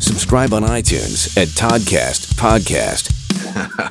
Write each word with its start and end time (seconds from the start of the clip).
Subscribe 0.00 0.52
on 0.54 0.62
iTunes 0.62 1.36
at 1.36 1.48
Toddcast 1.48 2.32
Podcast. 2.34 3.10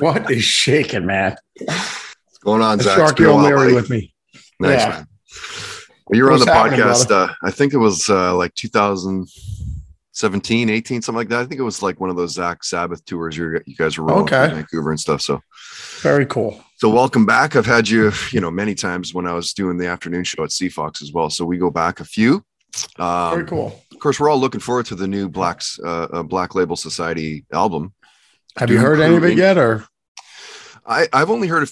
what 0.00 0.28
is 0.30 0.42
shaking, 0.44 1.04
man? 1.06 1.36
What's 1.58 2.38
going 2.42 2.62
on, 2.62 2.78
Zakk? 2.80 3.12
Sharky 3.14 3.24
O'Leary 3.26 3.72
with 3.74 3.88
me. 3.90 4.12
Nice, 4.58 4.80
Yeah. 4.80 4.88
man. 4.88 5.06
Well, 6.06 6.16
you 6.18 6.24
were 6.24 6.30
What's 6.32 6.46
on 6.48 6.70
the 6.70 6.76
podcast. 6.76 7.10
Uh, 7.12 7.32
I 7.44 7.52
think 7.52 7.72
it 7.72 7.76
was 7.78 8.10
uh, 8.10 8.34
like 8.36 8.52
2017, 8.56 10.68
18, 10.70 11.02
something 11.02 11.16
like 11.16 11.28
that. 11.28 11.38
I 11.40 11.44
think 11.46 11.60
it 11.60 11.64
was 11.64 11.80
like 11.82 12.00
one 12.00 12.10
of 12.10 12.16
those 12.16 12.36
Zakk 12.36 12.64
Sabbath 12.64 13.04
tours 13.04 13.36
you 13.36 13.60
you 13.64 13.76
guys 13.76 13.96
were 13.96 14.04
rolling 14.04 14.24
Okay. 14.24 14.48
through 14.48 14.56
Vancouver 14.56 14.90
and 14.90 14.98
stuff. 14.98 15.20
So, 15.22 15.40
Very 16.00 16.26
cool. 16.26 16.60
so 16.78 16.90
welcome 16.90 17.24
back. 17.24 17.54
I've 17.54 17.66
had 17.66 17.88
you, 17.88 18.10
you 18.32 18.40
know, 18.40 18.50
many 18.50 18.74
times 18.74 19.14
when 19.14 19.28
I 19.28 19.32
was 19.34 19.52
doing 19.52 19.78
the 19.78 19.86
afternoon 19.86 20.24
show 20.24 20.42
at 20.42 20.50
CFOX 20.50 21.02
as 21.02 21.12
well. 21.12 21.30
So 21.30 21.44
we 21.44 21.56
go 21.56 21.70
back 21.70 22.00
a 22.00 22.04
few. 22.04 22.42
Um, 22.98 23.30
Very 23.34 23.46
cool. 23.46 23.80
Of 24.00 24.02
course, 24.02 24.18
we're 24.18 24.30
all 24.30 24.38
looking 24.40 24.60
forward 24.60 24.86
to 24.86 24.94
the 24.94 25.06
new 25.06 25.28
Blacks 25.28 25.78
uh, 25.84 26.04
uh, 26.10 26.22
Black 26.22 26.54
Label 26.54 26.74
Society 26.74 27.44
album. 27.52 27.92
Have 28.56 28.70
you 28.70 28.78
heard 28.78 28.98
any 28.98 29.14
of 29.14 29.22
it 29.24 29.36
yet, 29.36 29.58
or 29.58 29.84
I, 30.86 31.06
I've 31.12 31.28
only 31.28 31.48
heard 31.48 31.68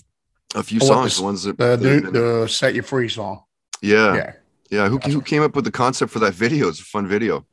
a, 0.54 0.58
a 0.58 0.62
few 0.62 0.78
Oh, 0.82 0.86
songs. 0.86 1.14
the- 1.16 1.20
The 1.22 1.24
ones 1.24 1.42
that, 1.44 1.56
the 1.56 1.76
new, 1.78 2.00
the 2.10 2.46
"Set 2.46 2.74
You 2.74 2.82
Free" 2.82 3.08
song? 3.08 3.44
yeah, 3.80 4.14
Yeah. 4.14 4.32
yeah. 4.70 4.88
Who, 4.90 4.98
who 4.98 5.22
came 5.22 5.42
up 5.42 5.56
with 5.56 5.64
the 5.64 5.70
concept 5.70 6.12
for 6.12 6.18
that 6.18 6.34
video? 6.34 6.68
It's 6.68 6.80
a 6.80 6.84
fun 6.84 7.08
video. 7.08 7.46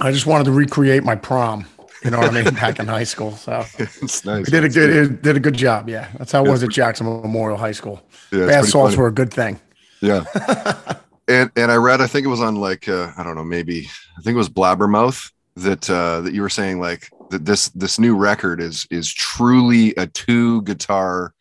I 0.00 0.12
just 0.12 0.26
wanted 0.26 0.44
to 0.44 0.52
recreate 0.52 1.02
my 1.02 1.14
prom. 1.14 1.64
You 2.04 2.10
know 2.10 2.18
what 2.18 2.28
I 2.30 2.42
mean? 2.42 2.52
Back 2.62 2.78
in 2.78 2.86
high 2.88 3.04
school, 3.04 3.32
so 3.32 3.64
it's 3.78 4.22
nice. 4.26 4.48
it 4.48 4.50
did 4.50 4.64
a 4.64 4.68
good, 4.68 4.90
it 4.90 5.22
did 5.22 5.36
a 5.36 5.40
good 5.40 5.54
job. 5.54 5.88
Yeah, 5.88 6.10
that's 6.18 6.30
how 6.32 6.42
it 6.42 6.44
Yeah, 6.44 6.50
was 6.52 6.62
at 6.62 6.68
Jackson 6.68 7.06
Memorial 7.06 7.56
High 7.56 7.72
School. 7.72 8.02
Yeah, 8.30 8.48
Bath 8.48 8.68
salts 8.68 8.90
funny. 8.96 9.00
were 9.00 9.06
a 9.08 9.12
good 9.12 9.32
thing. 9.32 9.58
Yeah. 10.02 10.24
and 11.32 11.50
and 11.56 11.72
I 11.72 11.76
read, 11.76 12.00
I 12.00 12.06
think 12.06 12.24
it 12.24 12.30
was 12.30 12.40
on 12.40 12.56
like 12.56 12.88
uh, 12.88 13.12
I 13.16 13.22
don't 13.22 13.34
know, 13.36 13.44
maybe 13.44 13.88
I 14.18 14.22
think 14.22 14.34
it 14.34 14.38
was 14.38 14.48
Blabbermouth 14.48 15.30
that 15.56 15.88
uh 15.90 16.22
that 16.22 16.32
you 16.32 16.40
were 16.42 16.48
saying 16.48 16.80
like 16.80 17.10
that 17.30 17.44
this 17.44 17.68
this 17.70 17.98
new 17.98 18.16
record 18.16 18.60
is 18.60 18.86
is 18.90 19.12
truly 19.12 19.94
a 19.96 20.06
two 20.06 20.62
guitar 20.62 21.34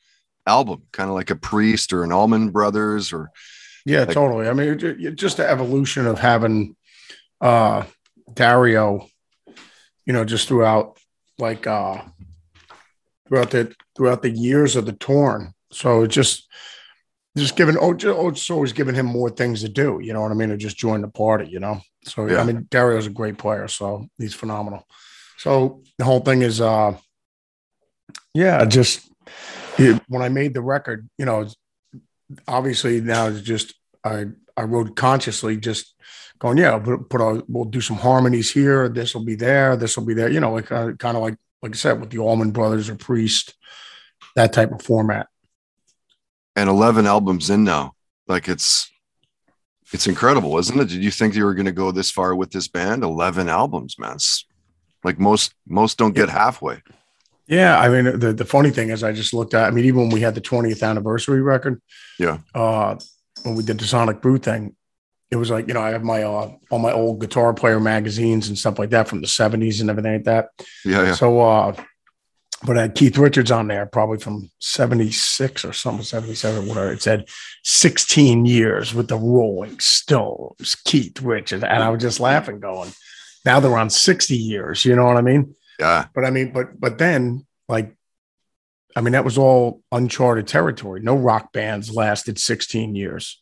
album, 0.47 0.81
kind 0.91 1.09
of 1.09 1.15
like 1.15 1.29
a 1.29 1.35
priest 1.35 1.93
or 1.93 2.03
an 2.03 2.11
Allman 2.11 2.49
Brothers 2.49 3.13
or 3.13 3.31
Yeah, 3.85 4.01
Like- 4.03 4.11
totally. 4.13 4.47
I 4.49 4.53
mean, 4.53 4.69
it, 4.69 4.83
it- 4.83 5.15
just 5.15 5.37
the 5.37 5.49
evolution 5.49 6.07
of 6.07 6.19
having 6.19 6.75
uh 7.39 7.83
Dario, 8.33 9.07
you 10.05 10.13
know, 10.13 10.25
just 10.25 10.47
throughout 10.47 10.97
like 11.39 11.67
uh 11.67 12.01
throughout 13.27 13.51
the 13.51 13.73
throughout 13.95 14.21
the 14.21 14.29
years 14.31 14.75
of 14.75 14.85
the 14.85 14.93
torn. 14.93 15.53
So 15.71 16.03
it 16.03 16.09
just 16.09 16.47
just 17.37 17.55
giving 17.55 17.77
oh, 17.79 17.93
ju- 17.93 18.15
oh 18.15 18.33
always 18.49 18.73
giving 18.73 18.95
him 18.95 19.05
more 19.05 19.29
things 19.29 19.61
to 19.61 19.69
do, 19.69 19.99
you 20.01 20.13
know 20.13 20.21
what 20.21 20.31
I 20.31 20.35
mean, 20.35 20.49
to 20.49 20.57
just 20.57 20.77
join 20.77 21.01
the 21.01 21.07
party, 21.07 21.49
you 21.49 21.59
know. 21.59 21.81
So 22.05 22.27
Yeah. 22.27 22.41
I 22.41 22.43
mean 22.43 22.67
Dario's 22.69 23.07
a 23.07 23.11
great 23.11 23.37
player, 23.37 23.67
so 23.67 24.07
he's 24.17 24.33
phenomenal. 24.33 24.85
So 25.37 25.83
the 25.97 26.05
whole 26.05 26.19
thing 26.19 26.41
is 26.41 26.61
uh 26.61 26.97
yeah, 28.33 28.65
just 28.65 29.09
when 30.07 30.21
I 30.21 30.29
made 30.29 30.53
the 30.53 30.61
record, 30.61 31.09
you 31.17 31.25
know, 31.25 31.47
obviously 32.47 33.01
now 33.01 33.27
it's 33.27 33.41
just 33.41 33.73
I 34.03 34.25
I 34.57 34.63
wrote 34.63 34.95
consciously 34.95 35.57
just 35.57 35.95
going 36.39 36.57
yeah 36.57 36.77
put, 36.79 37.09
put 37.09 37.21
a, 37.21 37.43
we'll 37.47 37.65
do 37.65 37.81
some 37.81 37.97
harmonies 37.97 38.51
here 38.51 38.89
this 38.89 39.13
will 39.13 39.23
be 39.23 39.35
there 39.35 39.75
this 39.75 39.95
will 39.95 40.05
be 40.05 40.13
there 40.13 40.29
you 40.29 40.39
know 40.39 40.51
like 40.51 40.71
uh, 40.71 40.91
kind 40.93 41.15
of 41.15 41.23
like 41.23 41.37
like 41.61 41.73
I 41.73 41.77
said 41.77 41.99
with 41.99 42.09
the 42.09 42.17
Allman 42.17 42.51
Brothers 42.51 42.89
or 42.89 42.95
Priest 42.95 43.53
that 44.35 44.53
type 44.53 44.71
of 44.71 44.81
format 44.81 45.27
and 46.55 46.69
11 46.69 47.05
albums 47.05 47.49
in 47.49 47.63
now. 47.63 47.93
Like 48.27 48.47
it's 48.47 48.89
it's 49.93 50.07
incredible, 50.07 50.57
isn't 50.57 50.79
it? 50.79 50.87
Did 50.89 51.03
you 51.03 51.11
think 51.11 51.35
you 51.35 51.43
were 51.43 51.53
going 51.53 51.65
to 51.65 51.71
go 51.71 51.91
this 51.91 52.09
far 52.09 52.33
with 52.35 52.51
this 52.51 52.67
band? 52.69 53.03
11 53.03 53.49
albums, 53.49 53.99
man. 53.99 54.15
It's 54.15 54.45
like 55.03 55.19
most 55.19 55.53
most 55.67 55.97
don't 55.97 56.15
get 56.15 56.29
halfway. 56.29 56.81
yeah 57.47 57.79
I 57.79 57.89
mean 57.89 58.19
the 58.19 58.31
the 58.33 58.45
funny 58.45 58.69
thing 58.69 58.89
is 58.89 59.03
I 59.03 59.11
just 59.11 59.33
looked 59.33 59.53
at 59.53 59.65
I 59.67 59.71
mean 59.71 59.85
even 59.85 60.01
when 60.01 60.09
we 60.11 60.21
had 60.21 60.35
the 60.35 60.41
20th 60.41 60.83
anniversary 60.87 61.41
record 61.41 61.81
Yeah. 62.19 62.37
uh 62.53 62.95
when 63.43 63.55
we 63.55 63.63
did 63.63 63.79
the 63.79 63.85
Sonic 63.85 64.21
Brew 64.21 64.37
thing 64.37 64.75
it 65.31 65.37
was 65.37 65.49
like 65.49 65.67
you 65.67 65.73
know 65.73 65.81
I 65.81 65.89
have 65.89 66.03
my 66.03 66.21
uh 66.23 66.51
all 66.69 66.79
my 66.79 66.91
old 66.91 67.19
guitar 67.19 67.53
player 67.53 67.79
magazines 67.79 68.47
and 68.47 68.57
stuff 68.57 68.77
like 68.77 68.91
that 68.91 69.07
from 69.09 69.21
the 69.21 69.27
70s 69.27 69.81
and 69.81 69.89
everything 69.89 70.13
like 70.13 70.25
that 70.25 70.49
Yeah, 70.85 71.03
yeah. 71.07 71.13
So, 71.15 71.39
uh, 71.41 71.75
but 72.63 72.77
I 72.77 72.81
had 72.81 72.95
Keith 72.95 73.17
Richards 73.17 73.51
on 73.51 73.67
there, 73.67 73.85
probably 73.85 74.19
from 74.19 74.51
76 74.59 75.65
or 75.65 75.73
something, 75.73 76.03
77, 76.03 76.67
whatever. 76.67 76.91
It 76.91 77.01
said 77.01 77.27
16 77.63 78.45
years 78.45 78.93
with 78.93 79.07
the 79.07 79.17
Rolling 79.17 79.79
Stones, 79.79 80.75
Keith 80.85 81.21
Richards. 81.21 81.63
And 81.63 81.83
I 81.83 81.89
was 81.89 82.01
just 82.01 82.19
laughing, 82.19 82.59
going, 82.59 82.91
now 83.45 83.59
they're 83.59 83.77
on 83.77 83.89
60 83.89 84.35
years. 84.35 84.85
You 84.85 84.95
know 84.95 85.05
what 85.05 85.17
I 85.17 85.21
mean? 85.21 85.55
Yeah. 85.79 86.05
But 86.13 86.25
I 86.25 86.29
mean, 86.29 86.51
but, 86.51 86.79
but 86.79 86.97
then, 86.99 87.45
like, 87.67 87.95
I 88.95 89.01
mean, 89.01 89.13
that 89.13 89.25
was 89.25 89.37
all 89.37 89.81
uncharted 89.91 90.47
territory. 90.47 91.01
No 91.01 91.15
rock 91.15 91.53
bands 91.53 91.89
lasted 91.89 92.37
16 92.37 92.93
years. 92.95 93.41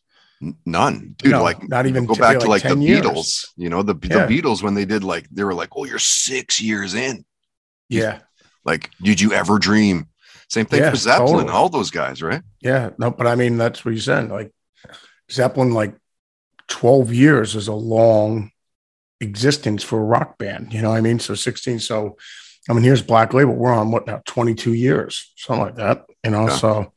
None, 0.64 1.16
dude. 1.18 1.32
No, 1.32 1.42
like 1.42 1.68
not 1.68 1.84
even 1.84 2.06
go 2.06 2.14
back 2.14 2.36
like 2.36 2.38
to 2.40 2.48
like 2.48 2.62
the 2.62 2.68
10 2.70 2.80
years. 2.80 3.02
Beatles. 3.02 3.46
You 3.56 3.68
know, 3.68 3.82
the 3.82 3.94
Yeah. 4.02 4.24
the 4.24 4.40
Beatles 4.40 4.62
when 4.62 4.72
they 4.72 4.86
did 4.86 5.04
like 5.04 5.28
they 5.30 5.44
were 5.44 5.52
like, 5.52 5.68
"Oh, 5.76 5.84
you're 5.84 5.98
six 5.98 6.62
years 6.62 6.94
in." 6.94 7.26
Yeah. 7.90 8.20
Like, 8.64 8.90
did 9.02 9.20
you 9.20 9.32
ever 9.32 9.58
dream? 9.58 10.06
Same 10.48 10.66
thing 10.66 10.80
Yeah, 10.80 10.90
for 10.90 10.96
Zeppelin. 10.96 11.32
totally. 11.34 11.52
All 11.52 11.68
those 11.68 11.90
guys, 11.90 12.22
right? 12.22 12.42
Yeah, 12.60 12.90
no, 12.98 13.10
but 13.10 13.26
I 13.26 13.34
mean 13.36 13.56
that's 13.56 13.84
what 13.84 13.94
you 13.94 14.00
said. 14.00 14.30
Like 14.30 14.52
Zeppelin, 15.30 15.72
like 15.72 15.94
twelve 16.68 17.12
years 17.12 17.54
is 17.54 17.68
a 17.68 17.72
long 17.74 18.50
existence 19.20 19.82
for 19.82 19.98
a 20.00 20.04
rock 20.04 20.38
band. 20.38 20.72
You 20.72 20.82
know 20.82 20.90
what 20.90 20.96
I 20.96 21.00
mean? 21.02 21.18
So 21.18 21.34
sixteen. 21.34 21.78
So 21.78 22.16
I 22.68 22.72
mean, 22.72 22.82
here's 22.82 23.02
Black 23.02 23.32
Label. 23.32 23.54
We're 23.54 23.72
on 23.72 23.90
what 23.90 24.06
now? 24.06 24.22
Twenty 24.26 24.54
two 24.54 24.72
years, 24.74 25.32
something 25.36 25.64
like 25.66 25.76
that. 25.76 26.04
You 26.24 26.30
know, 26.32 26.48
Yeah. 26.48 26.56
so 26.56 26.92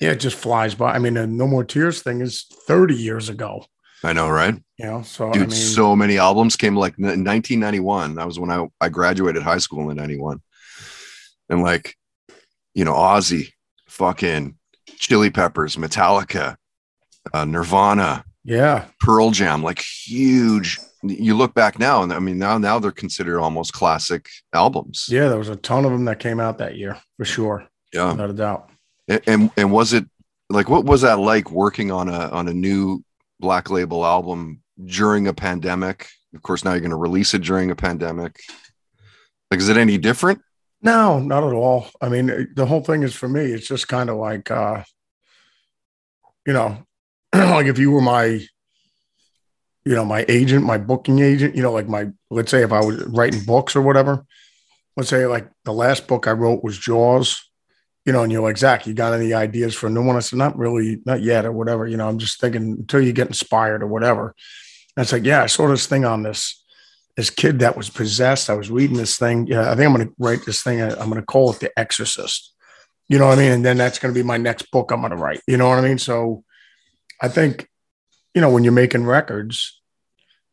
yeah, 0.00 0.10
it 0.12 0.20
just 0.20 0.36
flies 0.36 0.74
by. 0.74 0.92
I 0.94 0.98
mean, 0.98 1.14
the 1.14 1.26
No 1.26 1.46
More 1.46 1.64
Tears 1.64 2.02
thing 2.02 2.20
is 2.20 2.44
thirty 2.66 2.94
years 2.94 3.28
ago. 3.28 3.64
I 4.04 4.12
know, 4.12 4.28
right? 4.28 4.54
You 4.78 4.84
know, 4.84 5.02
so 5.02 5.32
Dude, 5.32 5.42
I 5.42 5.46
mean, 5.46 5.50
so 5.50 5.96
many 5.96 6.18
albums 6.18 6.54
came 6.54 6.76
like 6.76 6.98
in 6.98 7.04
1991. 7.04 8.14
That 8.14 8.26
was 8.26 8.38
when 8.38 8.50
I 8.50 8.66
I 8.80 8.88
graduated 8.90 9.42
high 9.42 9.58
school 9.58 9.88
in 9.90 9.96
91, 9.96 10.40
and 11.48 11.62
like, 11.62 11.96
you 12.74 12.84
know, 12.84 12.94
Ozzy, 12.94 13.52
fucking 13.88 14.56
Chili 14.98 15.30
Peppers, 15.30 15.76
Metallica, 15.76 16.56
uh, 17.32 17.44
Nirvana, 17.44 18.24
yeah, 18.44 18.84
Pearl 19.00 19.30
Jam, 19.30 19.62
like 19.62 19.80
huge. 19.80 20.78
You 21.02 21.36
look 21.36 21.54
back 21.54 21.78
now, 21.78 22.02
and 22.02 22.12
I 22.12 22.18
mean 22.18 22.38
now 22.38 22.58
now 22.58 22.78
they're 22.78 22.90
considered 22.92 23.40
almost 23.40 23.72
classic 23.72 24.28
albums. 24.52 25.06
yeah, 25.10 25.28
there 25.28 25.38
was 25.38 25.48
a 25.48 25.56
ton 25.56 25.84
of 25.84 25.92
them 25.92 26.04
that 26.06 26.18
came 26.18 26.40
out 26.40 26.58
that 26.58 26.76
year 26.76 26.96
for 27.16 27.24
sure, 27.24 27.66
Yeah. 27.92 28.12
without 28.12 28.30
a 28.30 28.34
doubt. 28.34 28.70
And, 29.08 29.20
and 29.26 29.50
and 29.56 29.72
was 29.72 29.92
it 29.92 30.04
like 30.50 30.68
what 30.68 30.84
was 30.84 31.02
that 31.02 31.18
like 31.18 31.50
working 31.50 31.90
on 31.92 32.08
a 32.08 32.28
on 32.30 32.48
a 32.48 32.54
new 32.54 33.02
Black 33.40 33.70
Label 33.70 34.04
album 34.06 34.62
during 34.84 35.26
a 35.28 35.34
pandemic? 35.34 36.08
Of 36.34 36.42
course, 36.42 36.64
now 36.64 36.72
you're 36.72 36.80
going 36.80 36.90
to 36.90 36.96
release 36.96 37.34
it 37.34 37.42
during 37.42 37.70
a 37.70 37.76
pandemic. 37.76 38.40
Like, 39.50 39.60
is 39.60 39.68
it 39.68 39.76
any 39.76 39.96
different? 39.98 40.40
No, 40.86 41.18
not 41.18 41.42
at 41.42 41.52
all. 41.52 41.88
I 42.00 42.08
mean, 42.08 42.46
the 42.54 42.64
whole 42.64 42.80
thing 42.80 43.02
is 43.02 43.12
for 43.12 43.28
me, 43.28 43.46
it's 43.46 43.66
just 43.66 43.88
kind 43.88 44.08
of 44.08 44.18
like, 44.18 44.52
uh, 44.52 44.84
you 46.46 46.52
know, 46.52 46.78
like 47.34 47.66
if 47.66 47.76
you 47.76 47.90
were 47.90 48.00
my, 48.00 48.24
you 48.24 49.94
know, 49.96 50.04
my 50.04 50.24
agent, 50.28 50.64
my 50.64 50.78
booking 50.78 51.18
agent, 51.18 51.56
you 51.56 51.62
know, 51.62 51.72
like 51.72 51.88
my, 51.88 52.06
let's 52.30 52.52
say 52.52 52.62
if 52.62 52.70
I 52.70 52.78
was 52.84 53.02
writing 53.06 53.42
books 53.42 53.74
or 53.74 53.82
whatever, 53.82 54.24
let's 54.96 55.08
say 55.08 55.26
like 55.26 55.50
the 55.64 55.72
last 55.72 56.06
book 56.06 56.28
I 56.28 56.32
wrote 56.32 56.62
was 56.62 56.78
Jaws, 56.78 57.50
you 58.04 58.12
know, 58.12 58.22
and 58.22 58.30
you're 58.30 58.42
like, 58.42 58.54
Zakk, 58.54 58.86
you 58.86 58.94
got 58.94 59.12
any 59.12 59.34
ideas 59.34 59.74
for 59.74 59.88
a 59.88 59.90
new 59.90 60.04
one? 60.04 60.14
I 60.14 60.20
said, 60.20 60.38
not 60.38 60.56
really, 60.56 61.02
not 61.04 61.20
yet 61.20 61.46
or 61.46 61.50
whatever. 61.52 61.88
You 61.88 61.96
know, 61.96 62.08
I'm 62.08 62.18
just 62.18 62.40
thinking 62.40 62.62
until 62.62 63.00
you 63.00 63.12
get 63.12 63.26
inspired 63.26 63.82
or 63.82 63.88
whatever. 63.88 64.36
And 64.96 65.02
it's 65.02 65.12
like, 65.12 65.24
yeah, 65.24 65.42
I 65.42 65.46
saw 65.46 65.66
this 65.66 65.88
thing 65.88 66.04
on 66.04 66.22
this 66.22 66.62
this 67.16 67.30
kid 67.30 67.60
that 67.60 67.76
was 67.76 67.88
possessed. 67.88 68.50
I 68.50 68.54
was 68.54 68.70
reading 68.70 68.96
this 68.96 69.18
thing. 69.18 69.46
Yeah, 69.46 69.70
I 69.70 69.74
think 69.74 69.88
I'm 69.88 69.94
going 69.94 70.08
to 70.08 70.14
write 70.18 70.44
this 70.44 70.62
thing. 70.62 70.80
Uh, 70.80 70.94
I'm 71.00 71.08
going 71.08 71.20
to 71.20 71.26
call 71.26 71.50
it 71.50 71.60
The 71.60 71.76
Exorcist. 71.78 72.54
You 73.08 73.18
know 73.18 73.26
what 73.26 73.38
I 73.38 73.42
mean? 73.42 73.52
And 73.52 73.64
then 73.64 73.78
that's 73.78 73.98
going 73.98 74.12
to 74.12 74.18
be 74.18 74.26
my 74.26 74.36
next 74.36 74.70
book 74.70 74.90
I'm 74.90 75.00
going 75.00 75.10
to 75.10 75.16
write. 75.16 75.40
You 75.46 75.56
know 75.56 75.68
what 75.68 75.78
I 75.78 75.82
mean? 75.82 75.98
So 75.98 76.44
I 77.20 77.28
think, 77.28 77.68
you 78.34 78.40
know, 78.40 78.50
when 78.50 78.64
you're 78.64 78.72
making 78.72 79.06
records, 79.06 79.80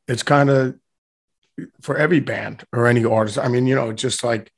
it's 0.07 0.23
kind 0.23 0.49
of 0.49 0.75
for 1.81 1.97
every 1.97 2.19
band 2.19 2.63
or 2.71 2.87
any 2.87 3.03
artist. 3.03 3.37
I 3.37 3.47
mean, 3.47 3.67
you 3.67 3.75
know, 3.75 3.91
just 3.91 4.23
like 4.23 4.51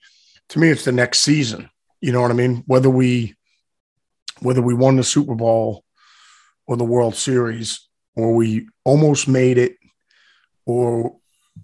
to 0.50 0.60
me, 0.60 0.70
it's 0.70 0.86
the 0.86 0.92
next 0.92 1.20
season. 1.20 1.70
You 2.02 2.12
know 2.12 2.22
what 2.22 2.32
I 2.32 2.36
mean? 2.36 2.64
Whether 2.68 2.90
we 2.90 3.36
whether 4.42 4.62
we 4.62 4.74
won 4.74 4.98
the 4.98 5.04
Super 5.04 5.34
Bowl 5.34 5.84
or 6.68 6.78
the 6.78 6.84
World 6.84 7.16
Series, 7.16 7.88
or 8.16 8.34
we 8.34 8.68
almost 8.84 9.28
made 9.28 9.58
it, 9.58 9.78
or 10.66 11.18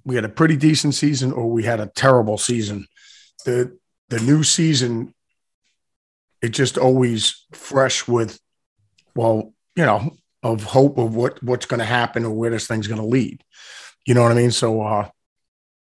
we 0.05 0.15
had 0.15 0.25
a 0.25 0.29
pretty 0.29 0.57
decent 0.57 0.95
season, 0.95 1.31
or 1.31 1.49
we 1.49 1.63
had 1.63 1.79
a 1.79 1.91
terrible 1.95 2.37
season. 2.37 2.87
The 3.45 3.77
the 4.09 4.19
new 4.19 4.43
season, 4.43 5.13
it 6.41 6.49
just 6.49 6.77
always 6.77 7.45
fresh 7.53 8.07
with, 8.07 8.39
well, 9.15 9.53
you 9.75 9.85
know, 9.85 10.11
of 10.43 10.63
hope 10.63 10.97
of 10.97 11.15
what 11.15 11.41
what's 11.43 11.65
going 11.65 11.79
to 11.79 11.85
happen 11.85 12.25
or 12.25 12.31
where 12.31 12.49
this 12.49 12.67
thing's 12.67 12.87
going 12.87 13.01
to 13.01 13.07
lead. 13.07 13.43
You 14.05 14.13
know 14.15 14.23
what 14.23 14.31
I 14.31 14.35
mean? 14.35 14.51
So, 14.51 14.81
uh, 14.81 15.09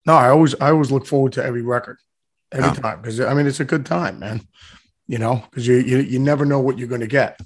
No, 0.06 0.14
I 0.14 0.28
always 0.30 0.54
I 0.60 0.70
always 0.70 0.90
look 0.90 1.06
forward 1.06 1.32
to 1.34 1.44
every 1.44 1.62
record, 1.62 1.98
every 2.52 2.66
Yeah. 2.68 2.74
time 2.74 3.00
because 3.00 3.20
I 3.20 3.32
mean 3.34 3.46
it's 3.46 3.60
a 3.60 3.64
good 3.64 3.86
time, 3.86 4.18
man. 4.18 4.40
You 5.06 5.18
know, 5.18 5.44
because 5.50 5.66
you, 5.66 5.76
you 5.76 5.98
you 5.98 6.18
never 6.18 6.44
know 6.44 6.60
what 6.60 6.78
you're 6.78 6.88
going 6.88 7.00
to 7.02 7.06
get. 7.06 7.40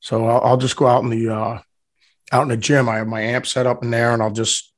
So 0.00 0.26
I'll, 0.26 0.40
I'll 0.42 0.56
just 0.58 0.76
go 0.76 0.86
out 0.86 1.02
in 1.04 1.10
the 1.10 1.28
uh, 1.34 1.60
out 2.32 2.42
in 2.42 2.48
the 2.48 2.56
gym. 2.58 2.88
I 2.88 2.96
have 2.96 3.06
my 3.06 3.22
amp 3.22 3.46
set 3.46 3.66
up 3.66 3.82
in 3.82 3.90
there, 3.90 4.12
and 4.12 4.22
I'll 4.22 4.30
just 4.32 4.73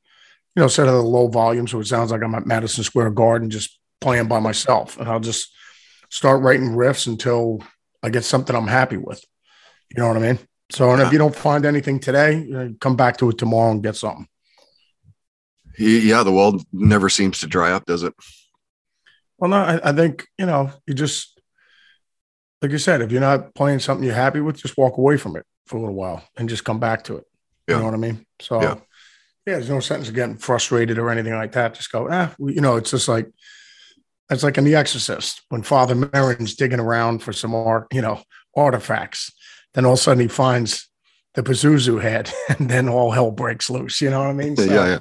you 0.56 0.62
know 0.62 0.68
set 0.68 0.88
at 0.88 0.94
a 0.94 0.98
low 0.98 1.28
volume 1.28 1.68
so 1.68 1.78
it 1.80 1.86
sounds 1.86 2.10
like 2.10 2.22
I'm 2.22 2.34
at 2.34 2.46
Madison 2.46 2.82
Square 2.82 3.10
Garden 3.10 3.50
just 3.50 3.78
playing 4.00 4.26
by 4.26 4.40
myself, 4.40 4.98
and 4.98 5.08
I'll 5.08 5.20
just 5.20 5.52
start 6.10 6.42
writing 6.42 6.70
riffs 6.70 7.06
until 7.06 7.62
I 8.02 8.08
get 8.08 8.24
something 8.24 8.56
I'm 8.56 8.66
happy 8.66 8.96
with. 8.96 9.22
You 9.94 10.02
know 10.02 10.08
what 10.08 10.16
I 10.16 10.20
mean? 10.20 10.38
So, 10.70 10.90
and 10.90 11.00
if 11.00 11.12
you 11.12 11.18
don't 11.18 11.34
find 11.34 11.64
anything 11.64 12.00
today, 12.00 12.48
uh, 12.52 12.68
come 12.80 12.96
back 12.96 13.18
to 13.18 13.30
it 13.30 13.38
tomorrow 13.38 13.70
and 13.70 13.82
get 13.82 13.94
something. 13.94 14.26
Yeah, 15.78 16.22
the 16.22 16.32
world 16.32 16.64
never 16.72 17.08
seems 17.08 17.40
to 17.40 17.46
dry 17.46 17.70
up, 17.70 17.84
does 17.84 18.02
it? 18.02 18.14
Well, 19.38 19.50
no, 19.50 19.58
I, 19.58 19.90
I 19.90 19.92
think 19.92 20.26
you 20.38 20.46
know 20.46 20.72
you 20.86 20.94
just 20.94 21.40
like 22.62 22.72
you 22.72 22.78
said, 22.78 23.02
if 23.02 23.12
you're 23.12 23.20
not 23.20 23.54
playing 23.54 23.80
something 23.80 24.04
you're 24.04 24.14
happy 24.14 24.40
with, 24.40 24.56
just 24.56 24.78
walk 24.78 24.96
away 24.96 25.18
from 25.18 25.36
it 25.36 25.44
for 25.66 25.76
a 25.76 25.80
little 25.80 25.94
while 25.94 26.24
and 26.36 26.48
just 26.48 26.64
come 26.64 26.80
back 26.80 27.04
to 27.04 27.18
it. 27.18 27.24
Yeah. 27.68 27.74
You 27.74 27.80
know 27.80 27.86
what 27.86 27.94
I 27.94 27.98
mean? 27.98 28.26
So, 28.40 28.60
Yeah. 29.46 29.54
there's 29.54 29.70
no 29.70 29.80
sense 29.80 30.08
of 30.08 30.14
getting 30.14 30.36
frustrated 30.36 30.98
or 30.98 31.10
anything 31.10 31.34
like 31.34 31.52
that. 31.52 31.74
Just 31.74 31.92
go, 31.92 32.08
ah, 32.10 32.34
you 32.38 32.60
know, 32.60 32.76
it's 32.76 32.90
just 32.90 33.08
like 33.08 33.30
it's 34.30 34.42
like 34.42 34.58
in 34.58 34.64
The 34.64 34.74
Exorcist 34.74 35.42
when 35.50 35.62
Father 35.62 35.94
Merrin's 35.94 36.54
digging 36.54 36.80
around 36.80 37.22
for 37.22 37.32
some 37.32 37.54
art, 37.54 37.86
you 37.92 38.02
know, 38.02 38.20
artifacts. 38.56 39.32
Then 39.74 39.84
all 39.84 39.92
of 39.92 39.98
a 39.98 40.02
sudden 40.02 40.20
he 40.20 40.28
finds 40.28 40.88
the 41.34 41.42
Pazuzu 41.42 42.00
head, 42.02 42.32
and 42.48 42.68
then 42.68 42.88
all 42.88 43.10
hell 43.12 43.30
breaks 43.30 43.70
loose. 43.70 44.00
You 44.00 44.10
know 44.10 44.20
what 44.20 44.28
I 44.28 44.32
mean? 44.32 44.56
So, 44.56 44.64
yeah, 44.64 44.86
yeah. 44.86 44.98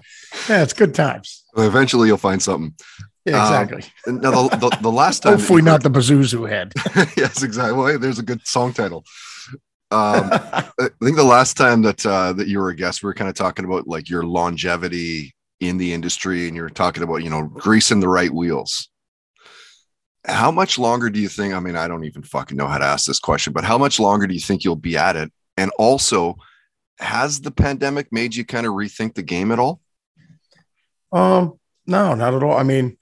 yeah, 0.50 0.64
it's 0.64 0.74
good 0.74 0.94
times. 0.94 1.44
Eventually, 1.58 2.10
you'll 2.10 2.18
find 2.18 2.42
something. 2.44 2.74
Yeah, 3.26 3.44
Um, 3.44 3.64
exactly. 3.64 3.92
Now, 4.06 4.48
the, 4.50 4.58
the, 4.58 4.78
the 4.82 4.92
last 4.92 5.20
time, 5.24 5.38
Hopefully 5.38 5.62
not 5.64 5.82
the 5.82 5.90
Pazuzu 5.90 6.48
head. 6.48 6.74
yes, 7.18 7.42
exactly. 7.42 7.74
Well, 7.76 7.88
hey, 7.88 7.98
there's 7.98 8.20
a 8.20 8.24
good 8.24 8.46
song 8.46 8.74
title. 8.74 9.04
Um, 9.92 10.30
I 10.32 10.90
think 11.04 11.16
the 11.16 11.24
last 11.24 11.58
time 11.58 11.82
that 11.84 12.06
uh, 12.06 12.34
that 12.34 12.48
you 12.48 12.60
were 12.60 12.70
a 12.70 12.76
guest, 12.76 13.04
we 13.04 13.08
were 13.08 13.14
kind 13.14 13.30
of 13.30 13.36
talking 13.36 13.66
about 13.66 13.88
like 13.88 14.10
your 14.10 14.24
longevity 14.24 15.34
in 15.60 15.78
the 15.78 15.94
industry, 15.94 16.48
and 16.48 16.56
you 16.56 16.62
were 16.62 16.70
talking 16.70 17.04
about 17.04 17.24
you 17.24 17.30
know 17.30 17.44
greasing 17.44 18.00
the 18.00 18.10
right 18.10 18.32
wheels. 18.32 18.90
How 20.26 20.50
much 20.50 20.80
longer 20.80 21.10
do 21.10 21.20
you 21.20 21.30
think? 21.30 21.54
I 21.54 21.60
mean, 21.60 21.76
I 21.76 21.88
don't 21.88 22.04
even 22.04 22.24
fucking 22.24 22.58
know 22.58 22.68
how 22.68 22.80
to 22.80 22.86
ask 22.86 23.06
this 23.06 23.20
question, 23.20 23.54
but 23.54 23.64
how 23.64 23.78
much 23.78 24.00
longer 24.00 24.26
do 24.26 24.34
you 24.34 24.40
think 24.40 24.64
you'll 24.64 24.76
be 24.76 24.98
at 24.98 25.16
it? 25.16 25.32
And 25.56 25.72
also, 25.78 26.36
has 27.00 27.42
the 27.42 27.52
pandemic 27.52 28.12
made 28.12 28.36
you 28.36 28.44
kind 28.44 28.66
of 28.66 28.74
rethink 28.74 29.14
the 29.14 29.24
game 29.24 29.52
at 29.52 29.60
all? 29.60 29.82
Um, 31.12 31.60
no, 31.86 32.16
not 32.16 32.34
at 32.34 32.44
all. 32.44 32.58
I 32.58 32.64
mean, 32.64 32.98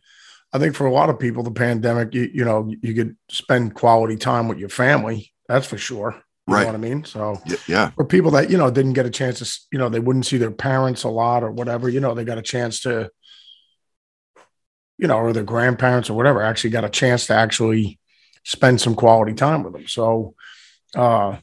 I 0.52 0.60
think 0.60 0.76
for 0.76 0.86
a 0.86 0.92
lot 0.92 1.10
of 1.10 1.20
people, 1.20 1.44
the 1.44 1.52
pandemic, 1.52 2.14
you, 2.14 2.30
you 2.34 2.46
know, 2.46 2.72
you 2.82 2.94
could 2.94 3.16
spend 3.30 3.74
quality 3.74 4.18
time 4.18 4.48
with 4.48 4.60
your 4.60 4.70
family. 4.70 5.32
That's 5.48 5.66
for 5.66 5.78
sure. 5.78 6.23
You 6.48 6.54
Right. 6.56 6.62
know 6.62 6.68
what 6.68 6.76
I 6.76 6.78
mean? 6.80 7.06
So 7.06 7.40
Yeah, 7.68 7.92
for 7.96 8.06
people 8.06 8.32
that, 8.32 8.50
you 8.50 8.58
know, 8.58 8.70
didn't 8.70 8.94
get 8.94 9.06
a 9.06 9.10
chance 9.10 9.40
to, 9.40 9.60
you 9.72 9.80
know, 9.80 9.90
they 9.90 10.00
wouldn't 10.00 10.26
see 10.26 10.38
their 10.38 10.52
parents 10.52 11.04
a 11.04 11.10
lot 11.10 11.44
or 11.44 11.52
whatever, 11.52 11.88
you 11.90 12.00
know, 12.02 12.14
they 12.14 12.26
got 12.26 12.38
a 12.38 12.42
chance 12.42 12.82
to, 12.82 13.10
you 14.98 15.08
know, 15.08 15.18
or 15.18 15.34
their 15.34 15.44
grandparents 15.44 16.10
or 16.10 16.14
whatever, 16.16 16.42
actually 16.42 16.70
got 16.72 16.84
a 16.86 16.90
chance 16.90 17.28
to 17.28 17.34
actually 17.34 18.00
spend 18.44 18.82
some 18.82 18.96
quality 18.96 19.34
time 19.34 19.64
with 19.64 19.74
them. 19.74 19.88
So 19.88 20.36
uh 20.96 21.38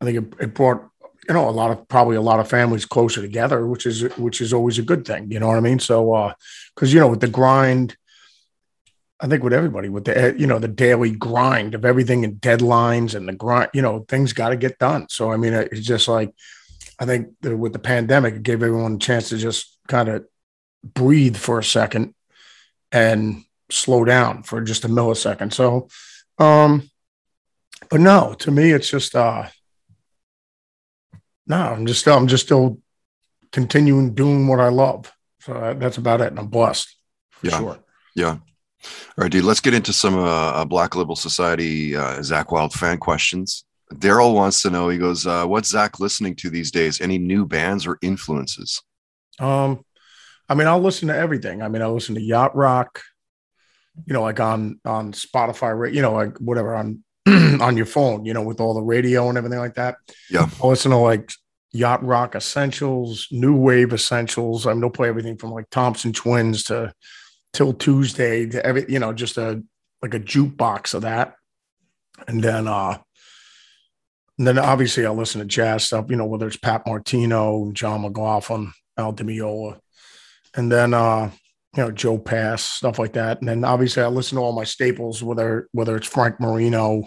I 0.00 0.04
think 0.04 0.18
it, 0.18 0.42
it 0.44 0.54
brought, 0.54 0.88
you 1.28 1.34
know, 1.34 1.48
a 1.48 1.50
lot 1.50 1.70
of 1.70 1.86
probably 1.86 2.16
a 2.16 2.20
lot 2.22 2.40
of 2.40 2.48
families 2.48 2.86
closer 2.86 3.20
together, 3.22 3.66
which 3.66 3.86
is 3.86 4.02
which 4.16 4.40
is 4.40 4.52
always 4.52 4.78
a 4.78 4.82
good 4.82 5.04
thing. 5.06 5.30
You 5.30 5.38
know 5.38 5.48
what 5.48 5.58
I 5.58 5.60
mean? 5.60 5.78
So 5.78 6.12
uh 6.12 6.34
because 6.74 6.92
you 6.92 6.98
know, 7.00 7.08
with 7.08 7.20
the 7.20 7.28
grind, 7.28 7.96
I 9.22 9.26
think 9.28 9.42
with 9.42 9.52
everybody, 9.52 9.88
with 9.90 10.04
the 10.04 10.16
eh, 10.16 10.32
you 10.36 10.46
know 10.46 10.58
the 10.58 10.68
daily 10.68 11.10
grind 11.10 11.74
of 11.74 11.84
everything 11.84 12.24
and 12.24 12.34
deadlines 12.40 13.14
and 13.14 13.28
the 13.28 13.34
grind, 13.34 13.70
you 13.74 13.82
know, 13.82 14.04
things 14.08 14.32
got 14.32 14.48
to 14.50 14.56
get 14.56 14.78
done. 14.78 15.06
So 15.10 15.30
I 15.30 15.36
mean, 15.36 15.52
it's 15.52 15.80
just 15.86 16.08
like 16.08 16.32
I 16.98 17.04
think 17.06 17.28
that 17.42 17.56
with 17.56 17.72
the 17.72 17.78
pandemic, 17.78 18.34
it 18.34 18.42
gave 18.42 18.62
everyone 18.62 18.94
a 18.94 18.98
chance 18.98 19.28
to 19.30 19.36
just 19.38 19.78
kind 19.88 20.08
of 20.08 20.24
breathe 20.94 21.36
for 21.36 21.58
a 21.58 21.64
second 21.64 22.14
and 22.92 23.44
slow 23.70 24.04
down 24.04 24.42
for 24.42 24.60
just 24.62 24.84
a 24.84 24.88
millisecond. 24.88 25.52
So, 25.52 25.88
um, 26.38 26.90
but 27.90 28.00
no, 28.00 28.34
to 28.38 28.50
me, 28.50 28.72
it's 28.72 28.90
just 28.90 29.14
uh, 29.14 29.46
no, 31.46 31.56
I'm 31.56 31.86
just 31.86 32.06
I'm 32.08 32.26
just 32.26 32.46
still 32.46 32.78
continuing 33.52 34.14
doing 34.14 34.46
what 34.46 34.60
I 34.60 34.68
love. 34.68 35.12
So 35.40 35.52
uh, 35.52 35.74
that's 35.74 35.96
about 35.98 36.20
it, 36.20 36.28
and 36.28 36.38
I'm 36.38 36.46
blessed 36.48 36.96
for 37.30 37.46
Yeah. 37.48 37.58
sure. 37.58 37.78
yeah. 38.14 38.36
All 38.82 39.22
right, 39.22 39.30
dude. 39.30 39.44
Let's 39.44 39.60
get 39.60 39.74
into 39.74 39.92
some 39.92 40.18
uh, 40.18 40.64
Black 40.64 40.96
Label 40.96 41.16
Society 41.16 41.94
uh, 41.96 42.18
Zakk 42.18 42.52
Wylde 42.52 42.72
fan 42.72 42.98
questions. 42.98 43.64
Daryl 43.94 44.34
wants 44.34 44.62
to 44.62 44.70
know. 44.70 44.88
He 44.88 44.98
goes, 44.98 45.26
uh, 45.26 45.46
"What's 45.46 45.68
Zach 45.68 46.00
listening 46.00 46.36
to 46.36 46.50
these 46.50 46.70
days? 46.70 47.00
Any 47.00 47.18
new 47.18 47.44
bands 47.44 47.86
or 47.86 47.98
influences?" 48.02 48.82
Um, 49.38 49.84
I 50.48 50.54
mean, 50.54 50.66
I'll 50.66 50.80
listen 50.80 51.08
to 51.08 51.16
everything. 51.16 51.62
I 51.62 51.68
mean, 51.68 51.82
I 51.82 51.86
listen 51.86 52.14
to 52.14 52.20
yacht 52.20 52.56
rock, 52.56 53.02
you 54.06 54.12
know, 54.12 54.22
like 54.22 54.40
on 54.40 54.80
on 54.84 55.12
Spotify, 55.12 55.92
you 55.92 56.02
know, 56.02 56.12
like 56.12 56.38
whatever 56.38 56.74
on 56.74 57.02
on 57.26 57.76
your 57.76 57.86
phone, 57.86 58.24
you 58.24 58.34
know, 58.34 58.42
with 58.42 58.60
all 58.60 58.74
the 58.74 58.82
radio 58.82 59.28
and 59.28 59.38
everything 59.38 59.58
like 59.58 59.74
that. 59.74 59.96
Yeah. 60.30 60.48
I'll 60.62 60.70
listen 60.70 60.90
to 60.90 60.96
like 60.96 61.30
yacht 61.72 62.04
rock 62.04 62.34
essentials, 62.34 63.28
new 63.30 63.56
wave 63.56 63.92
essentials. 63.92 64.66
I 64.66 64.72
mean, 64.72 64.80
they'll 64.80 64.90
play 64.90 65.08
everything 65.08 65.36
from 65.36 65.50
like 65.50 65.70
Thompson 65.70 66.12
Twins 66.12 66.64
to 66.64 66.92
'Til 67.52 67.74
Tuesday 67.74 68.46
to 68.46 68.64
every, 68.64 68.84
you 68.88 68.98
know, 68.98 69.12
just 69.12 69.36
a 69.38 69.62
like 70.02 70.14
a 70.14 70.20
jukebox 70.20 70.94
of 70.94 71.02
that. 71.02 71.34
And 72.28 72.42
then 72.42 72.68
uh 72.68 72.98
and 74.38 74.46
then 74.46 74.58
obviously 74.58 75.04
I'll 75.04 75.14
listen 75.14 75.40
to 75.40 75.46
jazz 75.46 75.84
stuff, 75.84 76.06
you 76.08 76.16
know, 76.16 76.24
whether 76.24 76.46
it's 76.46 76.56
Pat 76.56 76.86
Martino, 76.86 77.70
John 77.72 78.00
McLaughlin, 78.00 78.72
Al 78.96 79.12
Di 79.12 79.22
Meola, 79.22 79.78
and 80.56 80.72
then 80.72 80.94
uh, 80.94 81.30
you 81.76 81.82
know, 81.82 81.90
Joe 81.90 82.16
Pass, 82.16 82.62
stuff 82.62 82.98
like 82.98 83.12
that. 83.12 83.40
And 83.40 83.48
then 83.48 83.64
obviously 83.64 84.02
I 84.02 84.06
listen 84.06 84.36
to 84.36 84.42
all 84.42 84.52
my 84.52 84.64
staples, 84.64 85.22
whether 85.22 85.68
whether 85.72 85.94
it's 85.94 86.06
Frank 86.06 86.40
Marino 86.40 87.04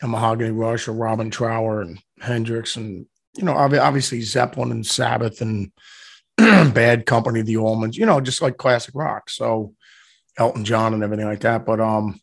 and 0.00 0.10
Mahogany 0.10 0.50
Rush 0.50 0.88
or 0.88 0.92
Robin 0.92 1.30
Trower 1.30 1.82
and 1.82 1.98
Hendrix 2.20 2.76
and 2.76 3.06
you 3.36 3.44
know, 3.44 3.52
obviously 3.52 4.22
Zeppelin 4.22 4.70
and 4.70 4.86
Sabbath 4.86 5.42
and 5.42 5.70
Bad 6.72 7.06
Company, 7.06 7.42
the 7.42 7.54
Allmans, 7.54 7.96
you 7.96 8.06
know, 8.06 8.20
just 8.20 8.42
like 8.42 8.56
classic 8.56 8.94
rock. 8.94 9.30
So 9.30 9.74
Elton 10.36 10.64
John 10.64 10.94
and 10.94 11.02
everything 11.02 11.26
like 11.26 11.40
that. 11.40 11.64
But 11.64 11.80
um 11.80 12.20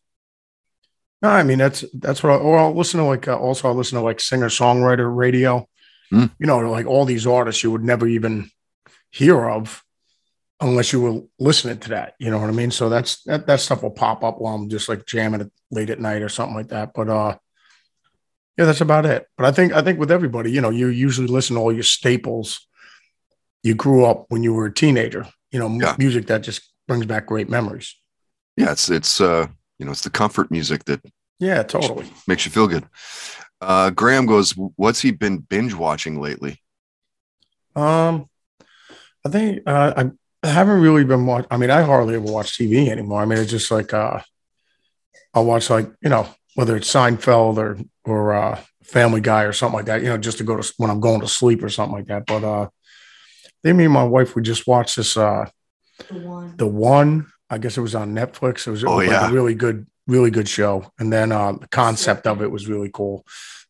no, 1.21 1.29
I 1.29 1.43
mean 1.43 1.57
that's 1.57 1.83
that's 1.93 2.21
what 2.21 2.33
I 2.33 2.35
or 2.35 2.57
I'll 2.57 2.75
listen 2.75 2.99
to 2.99 3.05
like 3.05 3.27
uh, 3.27 3.37
also 3.37 3.69
I 3.69 3.71
listen 3.71 3.97
to 3.97 4.03
like 4.03 4.19
singer 4.19 4.49
songwriter 4.49 5.13
radio. 5.13 5.67
Hmm. 6.09 6.25
You 6.37 6.47
know, 6.47 6.59
like 6.59 6.85
all 6.85 7.05
these 7.05 7.25
artists 7.25 7.63
you 7.63 7.71
would 7.71 7.83
never 7.83 8.07
even 8.07 8.49
hear 9.09 9.49
of 9.49 9.83
unless 10.59 10.93
you 10.93 11.01
were 11.01 11.21
listening 11.39 11.79
to 11.79 11.89
that. 11.89 12.13
You 12.19 12.29
know 12.29 12.39
what 12.39 12.49
I 12.49 12.53
mean? 12.53 12.71
So 12.71 12.89
that's 12.89 13.23
that 13.23 13.47
that 13.47 13.61
stuff 13.61 13.83
will 13.83 13.91
pop 13.91 14.23
up 14.23 14.39
while 14.39 14.55
I'm 14.55 14.69
just 14.69 14.89
like 14.89 15.05
jamming 15.05 15.41
it 15.41 15.51
late 15.71 15.89
at 15.89 15.99
night 15.99 16.21
or 16.21 16.29
something 16.29 16.55
like 16.55 16.69
that. 16.69 16.93
But 16.93 17.09
uh 17.09 17.37
yeah, 18.57 18.65
that's 18.65 18.81
about 18.81 19.07
it. 19.07 19.27
But 19.37 19.47
I 19.47 19.51
think 19.51 19.73
I 19.73 19.81
think 19.81 19.99
with 19.99 20.11
everybody, 20.11 20.51
you 20.51 20.61
know, 20.61 20.69
you 20.69 20.87
usually 20.87 21.27
listen 21.27 21.55
to 21.55 21.61
all 21.61 21.73
your 21.73 21.83
staples 21.83 22.67
you 23.63 23.73
grew 23.75 24.05
up 24.05 24.25
when 24.29 24.43
you 24.43 24.53
were 24.53 24.65
a 24.67 24.73
teenager, 24.73 25.25
you 25.51 25.59
know, 25.59 25.69
Yeah. 25.69 25.95
music 25.97 26.27
that 26.27 26.43
just 26.43 26.61
brings 26.87 27.05
back 27.05 27.25
great 27.25 27.49
memories. 27.49 27.95
Yeah, 28.57 28.71
it's 28.71 28.89
it's 28.89 29.19
uh, 29.21 29.47
you 29.79 29.85
know 29.85 29.91
it's 29.91 30.01
the 30.03 30.09
comfort 30.09 30.51
music 30.51 30.83
that 30.85 31.01
Yeah, 31.39 31.63
totally. 31.63 32.05
makes 32.27 32.45
you 32.45 32.51
feel 32.51 32.67
good. 32.67 32.85
Uh, 33.61 33.89
Graham 33.89 34.25
goes, 34.25 34.53
"What's 34.75 35.01
he 35.01 35.11
been 35.11 35.39
binge 35.39 35.73
watching 35.73 36.21
lately?" 36.21 36.61
Um, 37.75 38.29
I 39.25 39.29
think 39.29 39.63
uh, 39.65 40.09
I 40.43 40.47
haven't 40.47 40.81
really 40.81 41.03
been 41.03 41.25
watching. 41.25 41.47
I 41.49 41.57
mean, 41.57 41.71
I 41.71 41.81
hardly 41.81 42.15
ever 42.15 42.25
watch 42.31 42.57
TV 42.57 42.89
anymore. 42.89 43.21
I 43.21 43.25
mean, 43.25 43.39
it's 43.39 43.49
just 43.51 43.71
like 43.71 43.93
uh, 43.93 44.19
I'll 45.33 45.45
watch 45.45 45.69
like 45.69 45.89
you 46.01 46.09
know 46.09 46.27
whether 46.55 46.75
it's 46.75 46.93
Seinfeld 46.93 47.57
or 47.57 47.77
or 48.05 48.33
uh, 48.33 48.59
Family 48.83 49.21
Guy 49.21 49.43
or 49.43 49.53
something 49.53 49.77
like 49.77 49.85
that. 49.85 50.01
You 50.01 50.09
know, 50.09 50.17
just 50.17 50.37
to 50.39 50.43
go 50.43 50.57
to 50.61 50.73
when 50.77 50.89
I'm 50.91 50.99
going 50.99 51.21
to 51.21 51.27
sleep 51.27 51.63
or 51.63 51.69
something 51.69 51.95
like 51.97 52.07
that. 52.07 52.25
But 52.27 52.43
uh, 52.43 52.69
then 53.63 53.77
me 53.77 53.85
and 53.85 53.93
my 53.93 54.03
wife 54.03 54.35
we 54.35 54.41
just 54.41 54.67
watched 54.67 54.95
this 54.97 55.15
uh, 55.17 55.45
The 56.09 56.19
one. 56.19 56.57
the 56.57 56.67
one. 56.67 57.27
I 57.49 57.57
guess 57.59 57.77
it 57.77 57.81
was 57.81 57.95
on 57.95 58.13
Netflix. 58.15 58.65
It 58.67 58.71
was, 58.71 58.83
it 58.83 58.89
Oh, 58.89 58.97
was 58.97 59.07
like 59.07 59.29
a 59.29 59.33
really 59.33 59.53
good, 59.53 59.85
really 60.07 60.31
good 60.31 60.47
show. 60.49 60.91
And 60.99 61.13
then 61.13 61.31
uh, 61.31 61.51
the 61.53 61.67
concept 61.67 62.25
of 62.25 62.41
it 62.41 62.49
was 62.51 62.67
really 62.67 62.89
cool. 62.91 63.25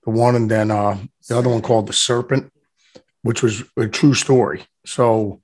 The 0.06 0.12
one, 0.12 0.36
and 0.36 0.50
then 0.50 0.72
uh, 0.72 0.98
the 1.28 1.38
other 1.38 1.50
one 1.50 1.62
called 1.62 1.88
The 1.88 1.94
Serpent, 1.94 2.52
which 3.24 3.44
was 3.44 3.64
a 3.78 3.88
true 3.88 4.14
story. 4.14 4.66
So 4.86 5.42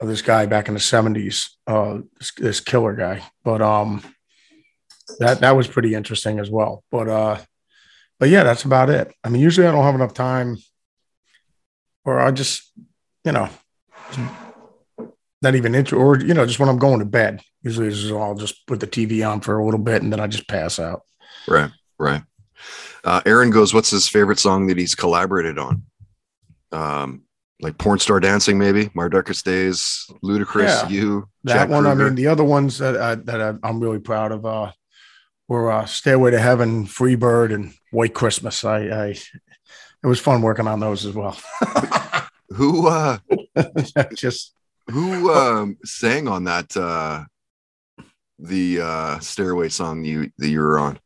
of 0.00 0.08
this 0.08 0.22
guy 0.22 0.46
back 0.46 0.68
in 0.68 0.74
the 0.74 0.80
seventies, 0.80 1.56
uh, 1.66 1.98
this, 2.18 2.32
this 2.36 2.60
killer 2.60 2.94
guy. 2.94 3.22
But 3.44 3.62
um, 3.62 4.02
that 5.18 5.40
that 5.40 5.56
was 5.56 5.68
pretty 5.68 5.94
interesting 5.94 6.38
as 6.40 6.50
well. 6.50 6.82
But 6.90 7.08
uh, 7.08 7.38
but 8.18 8.28
yeah, 8.28 8.42
that's 8.44 8.64
about 8.64 8.90
it. 8.90 9.12
I 9.24 9.28
mean, 9.28 9.42
usually 9.42 9.66
I 9.66 9.72
don't 9.72 9.84
have 9.84 9.94
enough 9.94 10.14
time, 10.14 10.56
or 12.04 12.18
I 12.20 12.30
just, 12.32 12.72
you 13.24 13.32
know, 13.32 13.48
not 15.42 15.54
even 15.54 15.74
intro 15.74 15.98
or 15.98 16.18
you 16.20 16.34
know 16.34 16.46
just 16.46 16.58
when 16.58 16.68
I'm 16.68 16.78
going 16.78 16.98
to 17.00 17.04
bed. 17.04 17.42
Usually, 17.62 17.88
is 17.88 18.10
all 18.10 18.34
just 18.34 18.66
put 18.66 18.80
the 18.80 18.86
TV 18.86 19.28
on 19.28 19.40
for 19.40 19.58
a 19.58 19.64
little 19.64 19.80
bit 19.80 20.02
and 20.02 20.12
then 20.12 20.20
I 20.20 20.26
just 20.28 20.48
pass 20.48 20.78
out. 20.78 21.02
Right, 21.48 21.70
right. 21.98 22.22
Uh, 23.04 23.20
Aaron 23.26 23.50
goes, 23.50 23.74
"What's 23.74 23.90
his 23.90 24.08
favorite 24.08 24.38
song 24.38 24.66
that 24.68 24.78
he's 24.78 24.94
collaborated 24.94 25.58
on?" 25.58 25.82
Um, 26.72 27.22
like 27.60 27.78
porn 27.78 27.98
star 27.98 28.20
dancing, 28.20 28.58
maybe 28.58 28.90
My 28.94 29.08
Darkest 29.08 29.44
Days, 29.44 30.06
Ludacris, 30.22 30.64
Yeah. 30.66 30.88
you, 30.88 31.28
That 31.44 31.54
Jack 31.54 31.68
one, 31.70 31.86
I 31.86 31.94
mean, 31.94 32.14
the 32.14 32.26
other 32.26 32.44
ones 32.44 32.78
that 32.78 32.96
I, 32.96 33.14
that 33.14 33.40
I, 33.40 33.54
I'm 33.66 33.80
really 33.80 33.98
proud 33.98 34.30
of 34.32 34.44
uh, 34.44 34.72
were 35.48 35.70
uh, 35.70 35.86
"Stairway 35.86 36.32
to 36.32 36.38
Heaven," 36.38 36.86
free 36.86 37.14
bird 37.14 37.52
and 37.52 37.72
"White 37.92 38.14
Christmas." 38.14 38.64
I, 38.64 38.78
I 38.88 39.06
it 39.08 40.06
was 40.06 40.20
fun 40.20 40.42
working 40.42 40.66
on 40.68 40.80
those 40.80 41.06
as 41.06 41.14
well. 41.14 41.36
who 42.50 42.88
uh, 42.88 43.18
just 44.14 44.54
who 44.90 45.32
um, 45.32 45.76
sang 45.84 46.28
on 46.28 46.44
that 46.44 46.76
uh, 46.76 47.24
the 48.38 48.80
uh, 48.80 49.18
Stairway 49.18 49.68
song 49.68 50.04
you 50.04 50.30
that 50.38 50.48
you 50.48 50.60
were 50.60 50.78
on? 50.78 50.98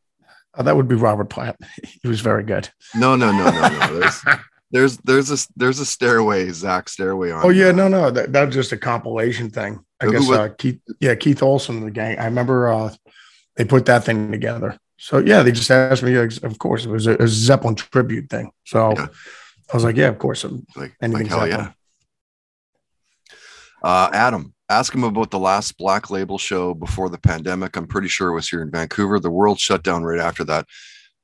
uh, 0.55 0.63
that 0.63 0.75
would 0.75 0.87
be 0.87 0.95
Robert 0.95 1.29
Plant. 1.29 1.55
He 2.01 2.07
was 2.07 2.21
very 2.21 2.43
good. 2.43 2.69
No, 2.95 3.15
no, 3.15 3.31
no, 3.31 3.45
no, 3.49 3.69
no. 3.69 3.99
There's 3.99 4.21
there's 4.71 4.97
there's 4.97 5.31
a 5.31 5.47
there's 5.55 5.79
a 5.79 5.85
Stairway 5.85 6.47
Zakk 6.47 6.89
Stairway 6.89 7.31
on. 7.31 7.45
Oh 7.45 7.49
yeah, 7.49 7.71
no, 7.71 7.87
no, 7.87 8.11
that, 8.11 8.33
that 8.33 8.45
was 8.45 8.55
just 8.55 8.71
a 8.71 8.77
compilation 8.77 9.49
thing. 9.49 9.83
I 10.01 10.05
Who 10.05 10.11
guess 10.11 10.27
was- 10.27 10.37
uh, 10.37 10.49
Keith, 10.57 10.79
yeah, 10.99 11.15
Keith 11.15 11.41
Olson 11.43 11.77
and 11.77 11.87
the 11.87 11.91
gang. 11.91 12.17
I 12.19 12.25
remember 12.25 12.69
uh, 12.69 12.93
they 13.55 13.65
put 13.65 13.85
that 13.85 14.03
thing 14.03 14.31
together. 14.31 14.77
So 14.97 15.17
yeah, 15.17 15.41
they 15.41 15.51
just 15.51 15.71
asked 15.71 16.03
me. 16.03 16.13
Of 16.15 16.59
course, 16.59 16.85
it 16.85 16.89
was 16.89 17.07
a, 17.07 17.15
a 17.15 17.27
Zeppelin 17.27 17.75
tribute 17.75 18.29
thing. 18.29 18.51
So 18.65 18.93
Yeah. 18.95 19.07
I 19.71 19.77
was 19.77 19.83
like, 19.83 19.95
yeah, 19.95 20.07
of 20.07 20.19
course. 20.19 20.43
um, 20.43 20.65
like, 20.75 20.93
Anything 21.01 21.27
like 21.27 21.31
hell 21.31 21.47
yeah. 21.47 21.71
Uh, 23.83 24.09
Adam, 24.13 24.53
ask 24.69 24.93
him 24.93 25.03
about 25.03 25.31
the 25.31 25.39
last 25.39 25.77
Black 25.77 26.09
Label 26.09 26.37
show 26.37 26.73
before 26.73 27.09
the 27.09 27.17
pandemic. 27.17 27.75
I'm 27.75 27.87
pretty 27.87 28.09
sure 28.09 28.29
it 28.29 28.35
was 28.35 28.49
here 28.49 28.61
in 28.61 28.69
Vancouver. 28.69 29.19
The 29.19 29.31
world 29.31 29.59
shut 29.59 29.83
down 29.83 30.03
right 30.03 30.19
after 30.19 30.43
that. 30.43 30.67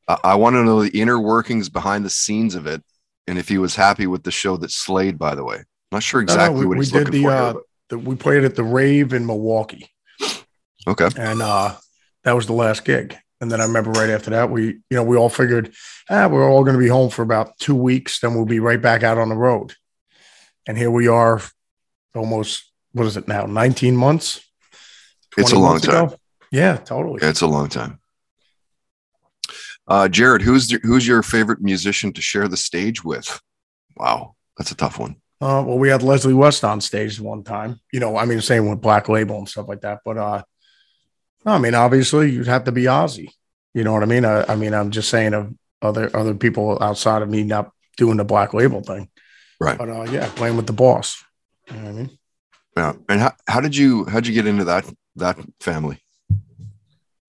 Uh, 0.08 0.18
I 0.24 0.36
want 0.36 0.56
to 0.56 0.64
know 0.64 0.82
the 0.82 1.00
inner 1.00 1.20
workings 1.20 1.70
behind 1.70 2.06
the 2.06 2.10
scenes 2.10 2.56
of 2.56 2.66
it, 2.66 2.82
and 3.28 3.38
if 3.38 3.50
he 3.50 3.58
was 3.58 3.76
happy 3.76 4.08
with 4.08 4.24
the 4.24 4.32
show 4.32 4.58
that 4.58 4.72
slayed. 4.72 5.20
By 5.20 5.36
the 5.36 5.44
way, 5.44 5.66
not 5.92 6.02
sure 6.02 6.22
no, 6.22 6.24
exactly 6.24 6.62
we, 6.62 6.66
what 6.66 6.78
we 6.78 6.86
he's 6.86 6.92
did 6.92 7.06
looking 7.06 7.22
the, 7.22 7.28
for. 7.28 7.32
uh, 7.32 7.54
here, 7.54 7.62
the 7.90 8.00
we 8.00 8.16
played 8.16 8.44
at 8.44 8.56
the 8.56 8.64
Rave 8.64 9.14
in 9.14 9.26
Milwaukee, 9.26 9.90
okay, 10.88 11.10
and 11.18 11.42
uh, 11.42 11.76
that 12.24 12.34
was 12.34 12.48
the 12.48 12.54
last 12.54 12.86
gig. 12.86 13.18
And 13.40 13.52
then 13.52 13.62
I 13.62 13.66
remember 13.66 13.92
right 13.92 14.10
after 14.10 14.32
that, 14.32 14.50
we 14.50 14.66
you 14.66 14.82
know 14.92 15.04
we 15.04 15.18
all 15.18 15.30
figured, 15.30 15.74
ah, 16.10 16.28
we're 16.28 16.50
all 16.50 16.64
going 16.64 16.76
to 16.76 16.84
be 16.84 16.88
home 16.88 17.10
for 17.10 17.22
about 17.22 17.58
two 17.60 17.76
weeks, 17.76 18.20
then 18.20 18.34
we'll 18.34 18.46
be 18.46 18.60
right 18.60 18.82
back 18.82 19.04
out 19.04 19.18
on 19.18 19.30
the 19.30 19.36
road. 19.36 19.74
And 20.68 20.78
here 20.78 20.92
we 20.92 21.08
are, 21.08 21.42
almost 22.16 22.72
what 22.94 23.06
is 23.06 23.18
it 23.18 23.28
now? 23.28 23.46
Nineteen 23.46 23.96
months. 23.96 24.42
It's 25.38 25.52
a 25.52 25.60
long 25.60 25.80
time. 25.80 26.06
ago? 26.06 26.18
Yeah, 26.52 26.78
totally. 26.78 27.20
It's 27.22 27.42
a 27.42 27.48
long 27.48 27.70
time. 27.70 28.00
Uh, 29.88 30.08
Jared, 30.08 30.42
who's 30.42 30.68
the, 30.68 30.80
who's 30.84 31.08
your 31.08 31.24
favorite 31.24 31.62
musician 31.62 32.12
to 32.14 32.22
share 32.22 32.48
the 32.48 32.58
stage 32.58 33.04
with? 33.04 33.40
Wow, 33.96 34.36
that's 34.58 34.72
a 34.72 34.76
tough 34.76 35.00
one. 35.00 35.18
Uh, 35.40 35.64
well, 35.66 35.78
we 35.78 35.90
had 35.90 36.02
Leslie 36.02 36.34
West 36.34 36.64
on 36.64 36.82
stage 36.82 37.20
one 37.22 37.44
time. 37.44 37.80
You 37.94 38.00
know, 38.00 38.18
I 38.18 38.26
mean, 38.26 38.42
same 38.42 38.68
with 38.68 38.82
Black 38.82 39.08
Label 39.08 39.38
and 39.38 39.48
stuff 39.48 39.68
like 39.68 39.82
that. 39.82 40.00
But 40.04 40.18
uh, 40.18 40.44
no, 41.48 41.54
I 41.54 41.58
mean, 41.58 41.74
obviously, 41.74 42.32
you'd 42.32 42.48
have 42.48 42.66
to 42.66 42.72
be 42.72 42.84
Ozzy. 42.84 43.30
You 43.74 43.84
know 43.84 43.94
what 43.94 44.04
I 44.04 44.06
mean? 44.06 44.26
I, 44.26 44.44
I 44.52 44.56
mean, 44.56 44.74
I'm 44.74 44.92
just 44.92 45.10
saying 45.10 45.34
of 45.34 45.54
other 45.82 46.16
other 46.16 46.36
people 46.36 46.78
outside 46.82 47.22
of 47.22 47.30
me 47.30 47.44
not 47.44 47.72
doing 47.98 48.18
the 48.18 48.26
Black 48.26 48.54
Label 48.54 48.82
thing. 48.82 49.10
Right. 49.60 49.78
But 49.78 49.90
uh, 49.90 50.04
yeah, 50.04 50.30
playing 50.36 50.58
with 50.58 50.68
the 50.68 50.74
boss. 50.74 51.24
You 51.70 51.78
know 51.78 51.84
what 51.84 51.90
I 51.90 51.94
mean? 51.94 52.18
Yeah, 52.76 52.94
and 53.10 53.20
how, 53.22 53.34
how 53.48 53.62
did 53.62 53.76
you 53.76 54.06
how 54.06 54.20
did 54.20 54.28
you 54.28 54.34
get 54.34 54.46
into 54.46 54.66
that 54.66 54.86
that 55.16 55.40
family 55.60 56.00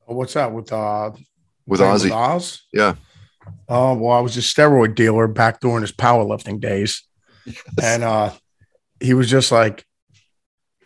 Oh, 0.08 0.14
what's 0.14 0.34
that 0.34 0.52
with 0.52 0.72
uh 0.72 1.10
with 1.66 1.80
Ozzy? 1.80 2.10
Oz? 2.10 2.62
Yeah. 2.72 2.94
Uh, 3.68 3.94
well, 3.98 4.12
I 4.12 4.20
was 4.20 4.36
a 4.36 4.40
steroid 4.40 4.94
dealer 4.94 5.26
back 5.26 5.60
during 5.60 5.82
his 5.82 5.92
powerlifting 5.92 6.60
days. 6.60 7.04
And 7.82 8.04
uh, 8.04 8.32
he 9.00 9.14
was 9.14 9.30
just 9.30 9.50
like, 9.50 9.86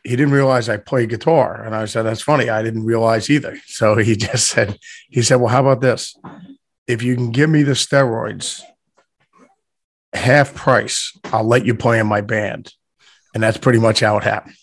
he 0.04 0.10
didn't 0.16 0.32
realize 0.34 0.68
I 0.68 0.76
played 0.78 1.10
guitar. 1.10 1.62
And 1.62 1.74
I 1.74 1.84
said, 1.84 2.02
That's 2.02 2.22
funny. 2.22 2.48
I 2.50 2.62
didn't 2.62 2.84
realize 2.84 3.30
either. 3.30 3.56
So 3.66 3.96
he 3.96 4.16
just 4.16 4.48
said, 4.48 4.78
He 5.08 5.22
said, 5.22 5.36
Well, 5.36 5.48
how 5.48 5.60
about 5.60 5.80
this? 5.80 6.16
If 6.86 7.02
you 7.02 7.14
can 7.14 7.30
give 7.30 7.48
me 7.48 7.62
the 7.62 7.72
steroids, 7.72 8.60
half 10.12 10.54
price, 10.54 11.16
I'll 11.24 11.44
let 11.46 11.64
you 11.64 11.74
play 11.74 11.98
in 11.98 12.06
my 12.06 12.20
band. 12.20 12.72
And 13.34 13.42
that's 13.42 13.56
pretty 13.58 13.78
much 13.78 14.00
how 14.00 14.18
it 14.18 14.24
happened. 14.24 14.56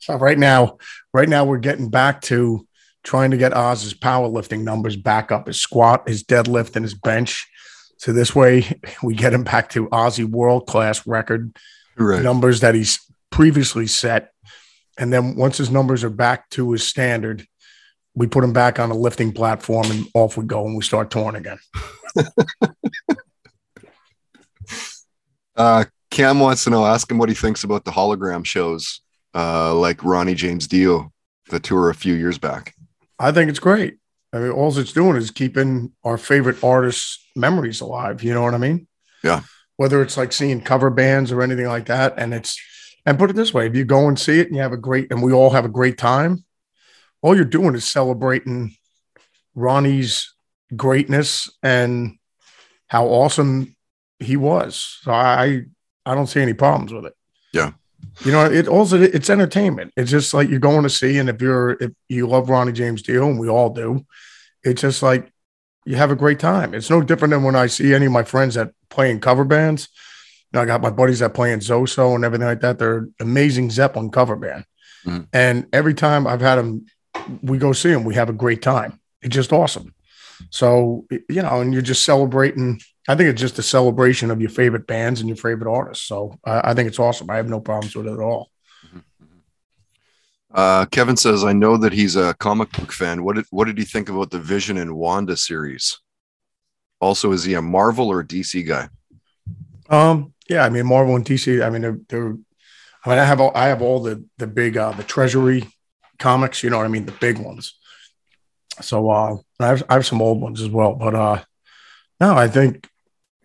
So 0.00 0.14
right 0.16 0.38
now, 0.38 0.78
right 1.12 1.28
now 1.28 1.44
we're 1.44 1.58
getting 1.58 1.90
back 1.90 2.20
to 2.22 2.66
trying 3.02 3.32
to 3.32 3.36
get 3.36 3.54
Oz's 3.56 3.94
powerlifting 3.94 4.62
numbers 4.62 4.96
back 4.96 5.30
up, 5.30 5.46
his 5.46 5.60
squat, 5.60 6.08
his 6.08 6.24
deadlift, 6.24 6.76
and 6.76 6.84
his 6.84 6.94
bench. 6.94 7.46
So 7.98 8.12
this 8.12 8.34
way 8.34 8.80
we 9.02 9.14
get 9.14 9.32
him 9.34 9.44
back 9.44 9.70
to 9.70 9.88
Ozzy 9.88 10.24
world 10.24 10.66
class 10.66 11.06
record 11.06 11.56
Right. 11.98 12.22
numbers 12.22 12.60
that 12.60 12.74
he's 12.74 13.00
previously 13.30 13.86
set. 13.86 14.32
And 14.98 15.12
then 15.12 15.36
once 15.36 15.58
his 15.58 15.70
numbers 15.70 16.04
are 16.04 16.10
back 16.10 16.48
to 16.50 16.72
his 16.72 16.86
standard, 16.86 17.46
we 18.14 18.26
put 18.26 18.44
him 18.44 18.52
back 18.52 18.78
on 18.78 18.90
a 18.90 18.94
lifting 18.94 19.32
platform 19.32 19.90
and 19.90 20.06
off 20.14 20.36
we 20.36 20.44
go 20.44 20.64
and 20.66 20.76
we 20.76 20.82
start 20.82 21.10
touring 21.10 21.36
again. 21.36 21.58
Uh, 25.56 25.84
Cam 26.10 26.38
wants 26.38 26.64
to 26.64 26.70
know. 26.70 26.84
Ask 26.84 27.10
him 27.10 27.18
what 27.18 27.30
he 27.30 27.34
thinks 27.34 27.64
about 27.64 27.84
the 27.84 27.90
hologram 27.90 28.44
shows, 28.44 29.00
uh, 29.34 29.74
like 29.74 30.04
Ronnie 30.04 30.34
James 30.34 30.66
Dio, 30.66 31.12
the 31.48 31.58
tour 31.58 31.88
a 31.88 31.94
few 31.94 32.14
years 32.14 32.38
back. 32.38 32.74
I 33.18 33.32
think 33.32 33.48
it's 33.48 33.58
great. 33.58 33.96
I 34.32 34.38
mean, 34.38 34.50
all 34.50 34.76
it's 34.76 34.92
doing 34.92 35.16
is 35.16 35.30
keeping 35.30 35.92
our 36.04 36.18
favorite 36.18 36.62
artists' 36.62 37.26
memories 37.34 37.80
alive. 37.80 38.22
You 38.22 38.34
know 38.34 38.42
what 38.42 38.52
I 38.52 38.58
mean? 38.58 38.86
Yeah. 39.24 39.40
Whether 39.76 40.02
it's 40.02 40.16
like 40.16 40.32
seeing 40.32 40.60
cover 40.60 40.90
bands 40.90 41.32
or 41.32 41.40
anything 41.40 41.68
like 41.68 41.86
that. 41.86 42.14
And 42.18 42.34
it's, 42.34 42.60
and 43.06 43.18
put 43.18 43.30
it 43.30 43.36
this 43.36 43.54
way 43.54 43.66
if 43.66 43.76
you 43.76 43.84
go 43.84 44.08
and 44.08 44.18
see 44.18 44.40
it 44.40 44.48
and 44.48 44.56
you 44.56 44.62
have 44.62 44.72
a 44.72 44.76
great, 44.76 45.10
and 45.10 45.22
we 45.22 45.32
all 45.32 45.50
have 45.50 45.64
a 45.64 45.70
great 45.70 45.96
time, 45.96 46.44
all 47.22 47.34
you're 47.34 47.44
doing 47.44 47.74
is 47.74 47.90
celebrating 47.90 48.76
Ronnie's 49.54 50.34
greatness 50.74 51.48
and 51.62 52.18
how 52.88 53.06
awesome 53.06 53.74
he 54.18 54.36
was. 54.36 54.98
So 55.02 55.12
I, 55.12 55.62
I 56.04 56.14
don't 56.14 56.26
see 56.26 56.42
any 56.42 56.52
problems 56.52 56.92
with 56.92 57.06
it. 57.06 57.14
Yeah. 57.52 57.72
You 58.24 58.32
know, 58.32 58.44
it 58.46 58.66
also 58.68 59.00
it's 59.00 59.30
entertainment. 59.30 59.92
It's 59.96 60.10
just 60.10 60.32
like 60.32 60.48
you're 60.48 60.58
going 60.58 60.84
to 60.84 60.90
see, 60.90 61.18
and 61.18 61.28
if 61.28 61.42
you're 61.42 61.72
if 61.72 61.92
you 62.08 62.26
love 62.26 62.48
Ronnie 62.48 62.72
James 62.72 63.02
Dio, 63.02 63.28
and 63.28 63.38
we 63.38 63.48
all 63.48 63.70
do, 63.70 64.06
it's 64.64 64.80
just 64.80 65.02
like 65.02 65.30
you 65.84 65.96
have 65.96 66.10
a 66.10 66.16
great 66.16 66.38
time. 66.38 66.72
It's 66.72 66.88
no 66.88 67.02
different 67.02 67.32
than 67.32 67.42
when 67.42 67.56
I 67.56 67.66
see 67.66 67.92
any 67.92 68.06
of 68.06 68.12
my 68.12 68.22
friends 68.22 68.54
that 68.54 68.72
play 68.88 69.10
in 69.10 69.20
cover 69.20 69.44
bands. 69.44 69.88
Know, 70.52 70.62
I 70.62 70.64
got 70.64 70.80
my 70.80 70.90
buddies 70.90 71.18
that 71.18 71.34
play 71.34 71.52
in 71.52 71.60
Zoso 71.60 72.14
and 72.14 72.24
everything 72.24 72.46
like 72.46 72.60
that. 72.60 72.78
They're 72.78 73.08
amazing 73.20 73.70
Zeppelin 73.70 74.10
cover 74.10 74.36
band, 74.36 74.64
Mhm. 75.04 75.26
and 75.32 75.66
every 75.72 75.92
time 75.94 76.26
I've 76.26 76.40
had 76.40 76.56
them, 76.56 76.86
we 77.42 77.58
go 77.58 77.72
see 77.72 77.90
them. 77.90 78.04
We 78.04 78.14
have 78.14 78.28
a 78.28 78.32
great 78.34 78.62
time. 78.62 79.00
It's 79.22 79.34
just 79.34 79.52
awesome. 79.52 79.94
So 80.50 81.06
you 81.10 81.42
know, 81.42 81.60
and 81.60 81.72
you're 81.72 81.82
just 81.82 82.04
celebrating. 82.04 82.80
I 83.08 83.14
think 83.14 83.28
it's 83.30 83.40
just 83.40 83.58
a 83.58 83.62
celebration 83.62 84.30
of 84.30 84.40
your 84.40 84.50
favorite 84.50 84.86
bands 84.86 85.20
and 85.20 85.28
your 85.28 85.36
favorite 85.36 85.70
artists. 85.72 86.06
So 86.06 86.38
I, 86.44 86.70
I 86.70 86.74
think 86.74 86.88
it's 86.88 86.98
awesome. 86.98 87.30
I 87.30 87.36
have 87.36 87.48
no 87.48 87.60
problems 87.60 87.94
with 87.94 88.06
it 88.06 88.12
at 88.12 88.18
all. 88.20 88.50
Uh, 90.52 90.86
Kevin 90.86 91.16
says, 91.16 91.44
"I 91.44 91.52
know 91.52 91.76
that 91.76 91.92
he's 91.92 92.16
a 92.16 92.34
comic 92.34 92.70
book 92.72 92.92
fan. 92.92 93.24
What 93.24 93.36
did 93.36 93.44
what 93.50 93.66
did 93.66 93.78
he 93.78 93.84
think 93.84 94.08
about 94.08 94.30
the 94.30 94.38
Vision 94.38 94.78
and 94.78 94.96
Wanda 94.96 95.36
series? 95.36 95.98
Also, 97.00 97.32
is 97.32 97.44
he 97.44 97.54
a 97.54 97.62
Marvel 97.62 98.08
or 98.10 98.22
DC 98.24 98.62
guy? 98.66 98.88
Um, 99.88 100.32
yeah, 100.48 100.64
I 100.64 100.68
mean 100.68 100.86
Marvel 100.86 101.16
and 101.16 101.24
DC. 101.24 101.64
I 101.64 101.70
mean, 101.70 101.82
they're, 101.82 101.98
they're 102.08 102.36
I 103.04 103.08
mean, 103.10 103.18
I 103.18 103.24
have 103.24 103.40
all, 103.40 103.52
I 103.54 103.66
have 103.66 103.82
all 103.82 104.00
the 104.02 104.24
the 104.38 104.46
big 104.46 104.76
uh 104.76 104.92
the 104.92 105.02
Treasury 105.04 105.68
comics. 106.18 106.62
You 106.62 106.70
know 106.70 106.78
what 106.78 106.86
I 106.86 106.88
mean, 106.88 107.06
the 107.06 107.12
big 107.12 107.38
ones. 107.38 107.74
So 108.80 109.08
uh, 109.10 109.36
I 109.60 109.66
have 109.68 109.82
I 109.88 109.94
have 109.94 110.06
some 110.06 110.20
old 110.20 110.40
ones 110.40 110.60
as 110.60 110.68
well. 110.68 110.94
But 110.94 111.14
uh, 111.14 111.42
no, 112.20 112.36
I 112.36 112.48
think, 112.48 112.88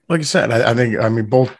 like 0.09 0.19
I 0.21 0.23
said, 0.23 0.51
I, 0.51 0.71
I 0.71 0.73
think 0.73 0.99
I 0.99 1.09
mean 1.09 1.27
both. 1.27 1.55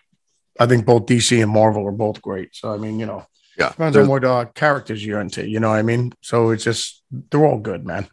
I 0.60 0.66
think 0.66 0.86
both 0.86 1.06
DC 1.06 1.42
and 1.42 1.52
Marvel 1.52 1.88
are 1.88 1.92
both 1.92 2.22
great. 2.22 2.56
So 2.56 2.74
I 2.74 2.78
mean, 2.78 3.00
you 3.00 3.06
know, 3.06 3.26
Yeah, 3.58 3.70
depends 3.70 3.98
on 3.98 4.08
what 4.08 4.24
uh, 4.26 4.46
characters 4.54 5.04
you're 5.04 5.22
into. 5.22 5.48
You 5.48 5.60
know 5.60 5.70
what 5.70 5.80
I 5.80 5.82
mean? 5.82 6.14
So 6.22 6.50
it's 6.52 6.64
just 6.64 7.04
they're 7.10 7.46
all 7.46 7.60
good, 7.60 7.86
man. 7.86 8.08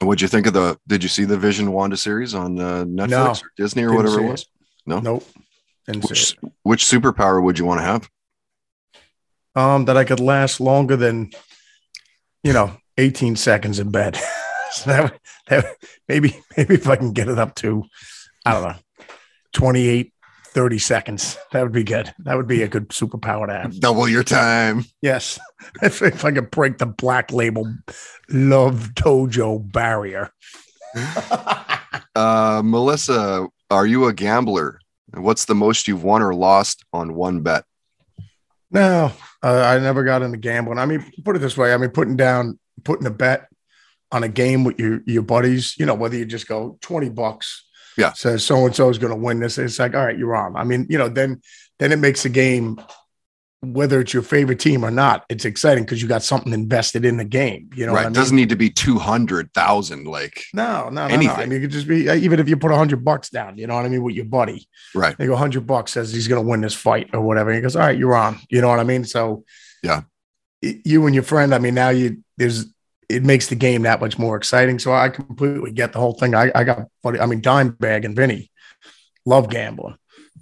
What'd 0.00 0.22
you 0.22 0.28
think 0.28 0.46
of 0.46 0.54
the? 0.54 0.78
Did 0.88 1.02
you 1.02 1.08
see 1.08 1.24
the 1.24 1.38
Vision 1.38 1.70
Wanda 1.72 1.96
series 1.96 2.34
on 2.34 2.58
uh, 2.58 2.84
Netflix 2.84 3.08
No. 3.10 3.30
or 3.30 3.50
Disney 3.56 3.84
or 3.84 3.94
whatever 3.94 4.20
it 4.20 4.30
it. 4.30 4.46
No. 4.86 4.98
Nope. 5.00 5.24
Didn't 5.86 6.08
Which 6.08 6.36
which 6.62 6.84
superpower 6.84 7.42
would 7.42 7.58
you 7.58 7.64
want 7.64 7.80
to 7.80 7.84
have? 7.84 8.08
um, 9.54 9.84
that 9.84 9.96
I 9.96 10.04
could 10.04 10.20
last 10.20 10.60
longer 10.60 10.96
than, 10.96 11.30
you 12.42 12.52
know, 12.52 12.74
18 12.98 13.36
seconds 13.36 13.78
in 13.78 13.90
bed. 13.90 14.16
so 14.72 14.90
that, 14.90 15.20
that 15.48 15.76
maybe, 16.08 16.40
maybe 16.56 16.74
if 16.74 16.88
I 16.88 16.96
can 16.96 17.12
get 17.12 17.28
it 17.28 17.38
up 17.38 17.54
to, 17.56 17.84
I 18.46 18.52
don't 18.52 18.62
know, 18.62 18.76
28, 19.52 20.12
30 20.46 20.78
seconds. 20.78 21.36
That 21.52 21.62
would 21.62 21.72
be 21.72 21.84
good. 21.84 22.14
That 22.20 22.36
would 22.36 22.46
be 22.46 22.62
a 22.62 22.68
good 22.68 22.88
superpower 22.90 23.46
to 23.46 23.52
have. 23.52 23.78
Double 23.78 24.08
your 24.08 24.24
time. 24.24 24.84
Yes. 25.02 25.38
If, 25.80 26.02
if 26.02 26.24
I 26.24 26.32
could 26.32 26.50
break 26.50 26.78
the 26.78 26.86
black 26.86 27.30
label 27.32 27.72
love 28.28 28.90
dojo 28.94 29.70
barrier. 29.72 30.30
Uh, 32.16 32.62
Melissa, 32.64 33.46
are 33.72 33.86
you 33.86 34.06
a 34.06 34.12
gambler? 34.12 34.78
And 35.12 35.24
What's 35.24 35.46
the 35.46 35.54
most 35.54 35.88
you've 35.88 36.04
won 36.04 36.22
or 36.22 36.34
lost 36.34 36.84
on 36.92 37.14
one 37.14 37.40
bet? 37.40 37.64
No, 38.70 39.12
uh, 39.42 39.62
I 39.62 39.78
never 39.78 40.04
got 40.04 40.22
into 40.22 40.38
gambling. 40.38 40.78
I 40.78 40.86
mean, 40.86 41.04
put 41.24 41.36
it 41.36 41.40
this 41.40 41.56
way. 41.56 41.74
I 41.74 41.76
mean, 41.76 41.90
putting 41.90 42.16
down, 42.16 42.58
putting 42.84 43.06
a 43.06 43.10
bet 43.10 43.48
on 44.10 44.22
a 44.24 44.28
game 44.28 44.64
with 44.64 44.78
your, 44.78 45.00
your 45.06 45.22
buddies, 45.22 45.76
you 45.78 45.84
know, 45.84 45.94
whether 45.94 46.16
you 46.16 46.24
just 46.24 46.48
go 46.48 46.78
20 46.80 47.10
bucks. 47.10 47.66
Yeah. 47.98 48.12
Says 48.14 48.44
so 48.44 48.64
and 48.64 48.74
so 48.74 48.88
is 48.88 48.98
going 48.98 49.12
to 49.12 49.16
win 49.16 49.40
this. 49.40 49.58
It's 49.58 49.78
like, 49.78 49.94
all 49.94 50.06
right, 50.06 50.16
you're 50.16 50.34
on. 50.34 50.56
I 50.56 50.64
mean, 50.64 50.86
you 50.88 50.96
know, 50.96 51.08
then, 51.08 51.42
then 51.78 51.92
it 51.92 51.98
makes 51.98 52.22
the 52.22 52.30
game, 52.30 52.80
whether 53.62 54.00
it's 54.00 54.12
your 54.12 54.24
favorite 54.24 54.58
team 54.58 54.84
or 54.84 54.90
not, 54.90 55.24
it's 55.28 55.44
exciting 55.44 55.84
because 55.84 56.02
you 56.02 56.08
got 56.08 56.24
something 56.24 56.52
invested 56.52 57.04
in 57.04 57.16
the 57.16 57.24
game. 57.24 57.70
You 57.74 57.86
know, 57.86 57.94
right. 57.94 58.02
I 58.02 58.04
mean? 58.06 58.12
Doesn't 58.12 58.36
need 58.36 58.48
to 58.48 58.56
be 58.56 58.68
200,000. 58.68 60.04
Like, 60.04 60.42
No, 60.52 60.84
no, 60.84 60.90
no, 60.90 61.06
no. 61.06 61.14
Anything. 61.14 61.36
I 61.36 61.46
mean, 61.46 61.58
it 61.58 61.60
could 61.62 61.70
just 61.70 61.86
be 61.86 62.08
uh, 62.08 62.14
even 62.14 62.40
if 62.40 62.48
you 62.48 62.56
put 62.56 62.72
a 62.72 62.76
hundred 62.76 63.04
bucks 63.04 63.30
down, 63.30 63.58
you 63.58 63.68
know 63.68 63.76
what 63.76 63.84
I 63.84 63.88
mean, 63.88 64.02
with 64.02 64.16
your 64.16 64.24
buddy. 64.24 64.68
right. 64.94 65.16
They 65.16 65.26
go 65.26 65.36
hundred 65.36 65.66
bucks 65.66 65.92
says 65.92 66.12
he's 66.12 66.26
going 66.28 66.42
to 66.42 66.48
win 66.48 66.60
this 66.60 66.74
fight 66.74 67.10
or 67.12 67.20
whatever. 67.20 67.50
And 67.50 67.56
he 67.56 67.62
goes, 67.62 67.76
all 67.76 67.82
right, 67.82 67.96
you're 67.96 68.16
on. 68.16 68.40
You 68.50 68.60
know 68.60 68.68
what 68.68 68.80
I 68.80 68.84
mean? 68.84 69.04
So, 69.04 69.44
Yeah. 69.82 70.02
you 70.60 71.06
and 71.06 71.14
your 71.14 71.24
friend. 71.24 71.54
I 71.54 71.58
mean, 71.58 71.74
now 71.74 71.90
you 71.90 72.18
there's 72.36 72.66
it 73.08 73.22
makes 73.22 73.48
the 73.48 73.54
game 73.54 73.82
that 73.82 74.00
much 74.00 74.18
more 74.18 74.36
exciting. 74.36 74.78
So 74.78 74.92
I 74.92 75.08
completely 75.08 75.70
get 75.70 75.92
the 75.92 75.98
whole 75.98 76.14
thing. 76.14 76.34
I, 76.34 76.50
I 76.54 76.64
got, 76.64 76.86
buddy. 77.02 77.20
I 77.20 77.26
mean, 77.26 77.42
Dimebag 77.42 78.06
and 78.06 78.16
Vinny 78.16 78.50
love 79.26 79.50
gambling. 79.50 79.96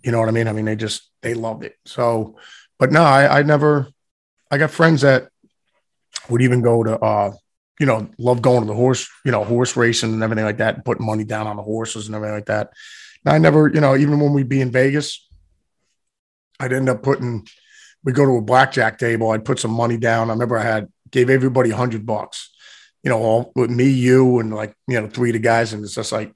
You 0.05 0.13
know 0.13 0.21
what 0.21 0.29
I 0.29 0.33
mean? 0.33 0.47
I 0.47 0.53
mean, 0.53 0.67
they 0.67 0.77
just 0.77 1.11
they 1.21 1.35
loved 1.35 1.65
it. 1.65 1.75
So, 1.85 2.37
but 2.81 2.91
no, 2.91 3.03
I, 3.03 3.41
I 3.41 3.43
never. 3.43 3.87
I 4.51 4.59
got 4.59 4.73
friends 4.73 5.03
that 5.03 5.29
would 6.29 6.43
even 6.43 6.61
go 6.61 6.83
to, 6.83 6.99
uh, 6.99 7.33
you 7.79 7.87
know, 7.87 8.09
love 8.19 8.43
going 8.43 8.63
to 8.63 8.67
the 8.67 8.75
horse, 8.75 9.09
you 9.25 9.31
know, 9.31 9.45
horse 9.45 9.77
racing 9.77 10.13
and 10.13 10.23
everything 10.25 10.45
like 10.45 10.57
that, 10.57 10.75
and 10.75 10.85
putting 10.85 11.07
money 11.07 11.23
down 11.23 11.47
on 11.47 11.55
the 11.55 11.63
horses 11.63 12.07
and 12.07 12.17
everything 12.17 12.35
like 12.35 12.47
that. 12.47 12.73
And 13.25 13.35
I 13.35 13.39
never, 13.39 13.69
you 13.69 13.81
know, 13.81 13.97
even 13.97 14.19
when 14.19 14.33
we'd 14.33 14.49
be 14.49 14.61
in 14.61 14.73
Vegas, 14.73 15.25
I'd 16.59 16.73
end 16.73 16.89
up 16.89 17.03
putting. 17.03 17.47
We'd 18.03 18.15
go 18.15 18.25
to 18.25 18.39
a 18.39 18.43
blackjack 18.43 18.99
table. 18.99 19.31
I'd 19.31 19.45
put 19.45 19.59
some 19.59 19.73
money 19.73 19.99
down. 19.99 20.31
I 20.31 20.33
remember 20.33 20.57
I 20.57 20.63
had 20.63 20.89
gave 21.11 21.29
everybody 21.29 21.71
a 21.71 21.77
hundred 21.77 22.07
bucks. 22.07 22.51
You 23.05 23.11
know, 23.11 23.19
all 23.19 23.53
with 23.55 23.71
me, 23.71 23.91
you, 23.91 24.41
and 24.41 24.55
like 24.55 24.75
you 24.89 24.99
know, 24.99 25.07
three 25.07 25.31
of 25.31 25.35
the 25.35 25.39
guys, 25.39 25.75
and 25.75 25.85
it's 25.85 25.95
just 25.95 26.13
like 26.13 26.35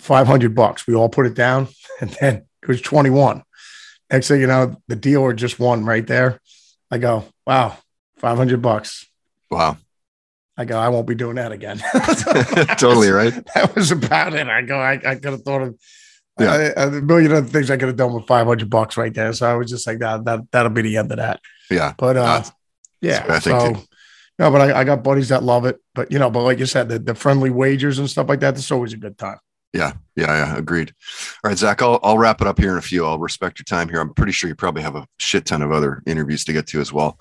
five 0.00 0.26
hundred 0.26 0.54
bucks. 0.54 0.86
We 0.86 0.94
all 0.94 1.10
put 1.10 1.26
it 1.26 1.34
down, 1.34 1.68
and 2.00 2.10
then 2.18 2.46
it 2.62 2.68
was 2.68 2.80
twenty 2.80 3.10
one. 3.10 3.42
Next 4.14 4.28
thing 4.28 4.40
you 4.40 4.46
know, 4.46 4.80
the 4.86 4.94
dealer 4.94 5.32
just 5.32 5.58
won 5.58 5.84
right 5.84 6.06
there. 6.06 6.40
I 6.88 6.98
go, 6.98 7.24
wow, 7.48 7.76
five 8.18 8.36
hundred 8.36 8.62
bucks. 8.62 9.10
Wow. 9.50 9.76
I 10.56 10.66
go, 10.66 10.78
I 10.78 10.88
won't 10.90 11.08
be 11.08 11.16
doing 11.16 11.34
that 11.34 11.50
again. 11.50 11.78
totally 12.78 13.10
right. 13.10 13.34
That 13.56 13.72
was 13.74 13.90
about 13.90 14.34
it. 14.34 14.46
I 14.46 14.62
go, 14.62 14.78
I, 14.78 14.92
I 14.92 15.16
could 15.16 15.32
have 15.32 15.42
thought 15.42 15.62
of 15.62 15.76
Yeah. 16.38 16.70
A 16.76 16.90
million 16.92 17.32
other 17.32 17.48
things 17.48 17.72
I 17.72 17.76
could 17.76 17.88
have 17.88 17.96
done 17.96 18.12
with 18.12 18.28
500 18.28 18.70
bucks 18.70 18.96
right 18.96 19.12
there. 19.12 19.32
So 19.32 19.50
I 19.50 19.56
was 19.56 19.68
just 19.68 19.84
like, 19.84 19.98
that, 19.98 20.24
that, 20.26 20.42
that'll 20.52 20.70
be 20.70 20.82
the 20.82 20.96
end 20.96 21.10
of 21.10 21.16
that. 21.16 21.40
Yeah. 21.68 21.94
But 21.98 22.16
uh, 22.16 22.44
yeah. 23.00 23.26
I 23.28 23.40
think 23.40 23.60
so, 23.60 23.72
too. 23.72 23.80
no, 24.38 24.52
but 24.52 24.60
I, 24.60 24.78
I 24.78 24.84
got 24.84 25.02
buddies 25.02 25.30
that 25.30 25.42
love 25.42 25.64
it. 25.64 25.80
But, 25.92 26.12
you 26.12 26.20
know, 26.20 26.30
but 26.30 26.44
like 26.44 26.60
you 26.60 26.66
said, 26.66 26.88
the, 26.88 27.00
the 27.00 27.16
friendly 27.16 27.50
wagers 27.50 27.98
and 27.98 28.08
stuff 28.08 28.28
like 28.28 28.38
that, 28.38 28.54
that's 28.54 28.70
always 28.70 28.92
a 28.92 28.96
good 28.96 29.18
time. 29.18 29.38
Yeah, 29.74 29.92
yeah, 30.14 30.26
yeah. 30.28 30.56
Agreed. 30.56 30.94
All 31.42 31.50
right, 31.50 31.58
Zakk, 31.58 31.82
I'll, 31.82 31.98
I'll 32.04 32.16
wrap 32.16 32.40
it 32.40 32.46
up 32.46 32.58
here 32.60 32.70
in 32.70 32.78
a 32.78 32.82
few. 32.82 33.04
I'll 33.04 33.18
respect 33.18 33.58
your 33.58 33.64
time 33.64 33.88
here. 33.88 34.00
I'm 34.00 34.14
pretty 34.14 34.30
sure 34.32 34.48
you 34.48 34.54
probably 34.54 34.82
have 34.82 34.94
a 34.94 35.06
shit 35.18 35.44
ton 35.46 35.62
of 35.62 35.72
other 35.72 36.00
interviews 36.06 36.44
to 36.44 36.52
get 36.52 36.68
to 36.68 36.80
as 36.80 36.92
well. 36.92 37.18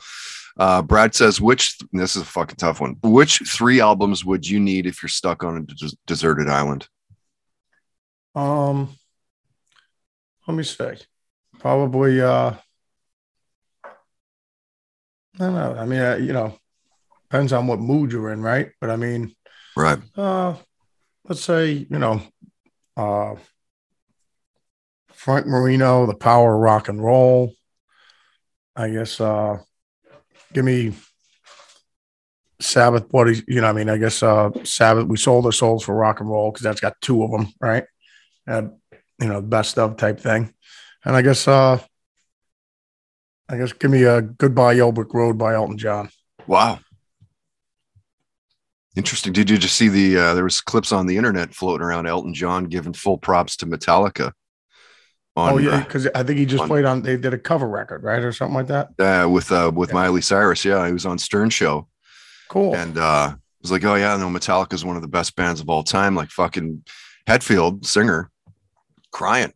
Uh, 0.59 0.83
Brad 0.83 1.15
says, 1.15 1.41
which, 1.41 1.75
this 1.93 2.15
is 2.15 2.21
a 2.21 2.25
fucking 2.25 2.57
tough 2.57 2.79
one. 2.79 2.97
Which 3.01 3.39
three 3.39 3.81
albums 3.81 4.23
would 4.23 4.47
you 4.47 4.59
need 4.59 4.85
if 4.85 5.01
you're 5.01 5.09
stuck 5.09 5.43
on 5.43 5.57
a 5.57 5.61
des- 5.61 5.97
deserted 6.05 6.47
island? 6.47 6.87
Um, 8.35 8.89
let 10.47 10.55
me 10.55 10.63
see. 10.63 10.91
Probably, 11.59 12.21
uh, 12.21 12.53
I 13.83 13.89
don't 15.39 15.53
know. 15.55 15.75
I 15.75 15.85
mean, 15.85 15.99
uh, 15.99 16.15
you 16.17 16.33
know, 16.33 16.55
depends 17.31 17.51
on 17.51 17.65
what 17.65 17.79
mood 17.79 18.11
you're 18.11 18.31
in, 18.31 18.43
right? 18.43 18.69
But 18.79 18.91
I 18.91 18.95
mean, 18.95 19.35
Right. 19.75 19.97
uh, 20.15 20.55
let's 21.27 21.41
say, 21.41 21.71
you 21.71 21.97
know, 21.97 22.21
uh, 22.97 23.35
Frank 25.11 25.47
Marino, 25.47 26.05
The 26.05 26.15
Power 26.15 26.55
of 26.55 26.61
Rock 26.61 26.89
and 26.89 27.03
Roll. 27.03 27.53
I 28.75 28.89
guess, 28.89 29.21
uh, 29.21 29.59
give 30.51 30.65
me 30.65 30.93
Sabbath, 32.59 33.05
what 33.11 33.27
you 33.47 33.61
know, 33.61 33.67
I 33.67 33.73
mean, 33.73 33.89
I 33.89 33.97
guess, 33.97 34.23
uh, 34.23 34.49
Sabbath, 34.63 35.07
we 35.07 35.17
sold 35.17 35.45
our 35.45 35.51
souls 35.51 35.83
for 35.83 35.95
rock 35.95 36.19
and 36.19 36.29
roll 36.29 36.51
because 36.51 36.63
that's 36.63 36.81
got 36.81 36.99
two 37.01 37.23
of 37.23 37.31
them, 37.31 37.47
right? 37.59 37.83
Uh, 38.47 38.63
you 39.19 39.27
know, 39.27 39.41
best 39.41 39.77
of 39.77 39.97
type 39.97 40.19
thing. 40.19 40.53
And 41.05 41.15
I 41.15 41.21
guess, 41.21 41.47
uh, 41.47 41.79
I 43.49 43.57
guess 43.57 43.73
give 43.73 43.91
me 43.91 44.03
a 44.03 44.21
Goodbye 44.21 44.73
Yellow 44.73 44.91
Brick 44.91 45.13
Road 45.13 45.37
by 45.37 45.53
Elton 45.53 45.77
John. 45.77 46.09
Wow. 46.47 46.79
Interesting. 48.95 49.33
Did 49.33 49.49
you 49.49 49.57
just 49.57 49.75
see 49.75 49.87
the, 49.89 50.17
uh, 50.17 50.33
there 50.35 50.43
was 50.43 50.61
clips 50.61 50.91
on 50.91 51.07
the 51.07 51.17
internet 51.17 51.53
floating 51.53 51.83
around 51.85 52.05
Elton 52.07 52.33
John 52.33 52.65
giving 52.65 52.93
full 52.93 53.17
props 53.17 53.57
to 53.57 53.65
Metallica. 53.65 54.31
On, 55.35 55.53
oh, 55.53 55.57
yeah. 55.57 55.71
uh, 55.77 55.83
Because 55.83 56.07
I 56.13 56.21
think 56.21 56.37
he 56.37 56.45
just 56.45 56.61
on- 56.61 56.67
played 56.67 56.85
on, 56.85 57.01
they 57.01 57.17
did 57.17 57.33
a 57.33 57.39
cover 57.39 57.67
record, 57.67 58.03
right? 58.03 58.21
Or 58.23 58.31
something 58.31 58.53
like 58.53 58.67
that. 58.67 58.89
uh, 58.99 59.27
with, 59.27 59.51
uh, 59.51 59.71
with 59.73 59.89
Yeah. 59.89 59.95
Miley 59.95 60.21
Cyrus. 60.21 60.63
Yeah. 60.63 60.85
He 60.85 60.93
was 60.93 61.05
on 61.07 61.17
Stern 61.17 61.49
show. 61.49 61.87
Cool. 62.49 62.75
and 62.75 62.99
uh 62.99 63.31
it 63.33 63.63
was 63.63 63.71
like 63.71 63.83
oh 63.83 63.95
yeah 63.95 64.15
no 64.15 64.27
metallica 64.29 64.73
is 64.73 64.85
one 64.85 64.95
of 64.95 65.01
the 65.01 65.07
best 65.07 65.35
bands 65.35 65.59
of 65.59 65.69
all 65.71 65.81
time 65.81 66.13
like 66.13 66.29
fucking 66.29 66.83
hetfield 67.27 67.83
singer 67.83 68.29
crying 69.11 69.51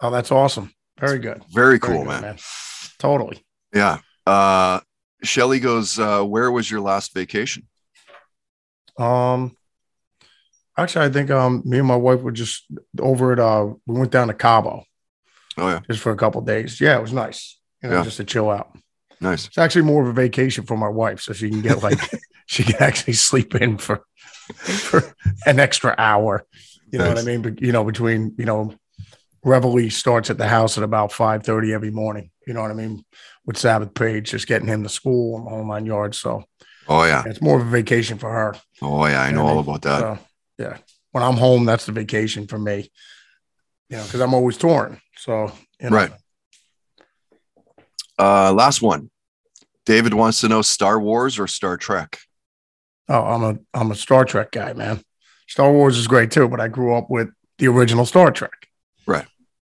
oh, 0.00 0.10
that's 0.10 0.30
awesome. 0.30 0.74
Very 1.00 1.18
good. 1.20 1.42
very 1.50 1.78
Very 1.78 1.78
cool 1.78 2.04
good, 2.04 2.20
man. 2.20 2.36
Totally. 2.98 3.42
yeah 3.72 4.00
uh 4.26 4.80
shelly 5.22 5.58
goes 5.58 5.98
uh 5.98 6.22
where 6.22 6.50
was 6.52 6.70
your 6.70 6.82
last 6.82 7.14
vacation 7.14 7.66
Um, 8.98 9.56
actually, 10.76 11.06
I 11.06 11.10
think 11.10 11.30
um, 11.30 11.62
me 11.64 11.78
and 11.78 11.86
my 11.86 11.96
wife 11.96 12.20
were 12.20 12.32
just 12.32 12.64
over 13.00 13.32
at 13.32 13.38
uh, 13.38 13.66
we 13.86 13.98
went 13.98 14.10
down 14.12 14.28
to 14.28 14.34
Cabo 14.34 14.84
oh 15.58 15.68
yeah 15.68 15.80
just 15.88 16.00
for 16.00 16.12
a 16.12 16.16
couple 16.16 16.40
days. 16.40 16.80
Yeah, 16.80 16.96
it 16.98 17.02
was 17.02 17.12
nice. 17.12 17.58
You 17.82 17.88
know, 17.90 17.96
Yeah. 17.96 18.04
just 18.04 18.16
to 18.18 18.24
chill 18.24 18.50
out. 18.50 18.76
nice 19.20 19.46
It's 19.48 19.58
actually 19.58 19.82
more 19.82 20.02
of 20.02 20.08
a 20.08 20.12
vacation 20.12 20.64
for 20.64 20.76
my 20.76 20.88
wife, 20.88 21.20
so 21.20 21.32
she 21.32 21.50
can 21.50 21.62
get 21.62 21.82
like 21.82 21.98
she 22.46 22.62
can 22.64 22.82
actually 22.82 23.14
sleep 23.14 23.54
in 23.54 23.78
for 23.78 24.02
for 24.54 25.14
an 25.46 25.60
extra 25.60 25.94
hour. 25.98 26.44
You 26.90 26.98
know 26.98 27.08
what 27.08 27.18
I 27.18 27.22
mean? 27.22 27.42
But 27.42 27.60
you 27.62 27.72
know, 27.72 27.84
between 27.84 28.34
you 28.38 28.44
know, 28.44 28.74
Reveille 29.44 29.90
starts 29.90 30.28
at 30.30 30.38
the 30.38 30.48
house 30.48 30.76
at 30.78 30.84
about 30.84 31.12
five 31.12 31.42
thirty 31.44 31.72
every 31.72 31.90
morning. 31.90 32.30
You 32.46 32.54
know 32.54 32.62
what 32.62 32.70
I 32.70 32.74
mean? 32.74 33.04
With 33.46 33.56
Sabbath 33.56 33.94
Page, 33.94 34.30
just 34.30 34.46
getting 34.46 34.68
him 34.68 34.82
to 34.82 34.88
school 34.88 35.38
and 35.38 35.48
all 35.48 35.64
nine 35.64 35.86
yards. 35.86 36.18
So 36.18 36.44
oh 36.88 37.04
yeah 37.04 37.22
it's 37.26 37.40
more 37.40 37.60
of 37.60 37.66
a 37.66 37.70
vacation 37.70 38.18
for 38.18 38.30
her. 38.30 38.54
oh 38.82 39.06
yeah 39.06 39.22
i 39.22 39.28
You 39.28 39.34
know 39.34 39.42
all 39.46 39.54
mean? 39.56 39.64
about 39.64 39.82
that 39.82 40.00
So, 40.00 40.18
yeah. 40.58 40.76
When 41.12 41.22
I'm 41.22 41.36
home, 41.36 41.66
that's 41.66 41.84
the 41.86 41.92
vacation 41.92 42.46
for 42.46 42.58
me. 42.58 42.90
You 43.90 43.98
know, 43.98 44.04
because 44.04 44.20
I'm 44.20 44.32
always 44.32 44.56
torn. 44.56 44.98
So 45.18 45.52
you 45.80 45.90
know, 45.90 45.96
Right. 45.96 46.10
uh 48.18 48.52
last 48.52 48.80
one 48.82 49.10
david 49.86 50.14
wants 50.14 50.40
to 50.40 50.48
know 50.48 50.62
star 50.62 50.98
wars 51.00 51.38
or 51.38 51.46
star 51.46 51.76
trek 51.76 52.18
Oh, 53.08 53.20
I'm 53.22 53.42
a 53.42 53.58
I'm 53.74 53.90
a 53.90 53.94
Star 53.96 54.24
Trek 54.24 54.52
guy, 54.52 54.72
man. 54.74 55.02
Star 55.48 55.70
Wars 55.72 55.98
is 55.98 56.06
great 56.06 56.30
too, 56.30 56.48
but 56.48 56.60
I 56.60 56.68
grew 56.68 56.94
up 56.94 57.10
with 57.10 57.28
the 57.58 57.66
original 57.66 58.06
Star 58.06 58.30
Trek. 58.30 58.68
Right. 59.06 59.26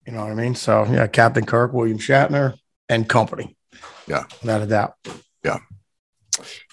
You 0.07 0.13
know 0.13 0.21
what 0.23 0.31
I 0.31 0.33
mean? 0.33 0.55
So 0.55 0.85
yeah, 0.89 1.05
Captain 1.07 1.45
Kirk, 1.45 1.73
William 1.73 1.99
Shatner, 1.99 2.55
and 2.89 3.07
company. 3.07 3.55
Yeah. 4.07 4.23
Without 4.41 4.61
a 4.61 4.65
doubt. 4.65 4.95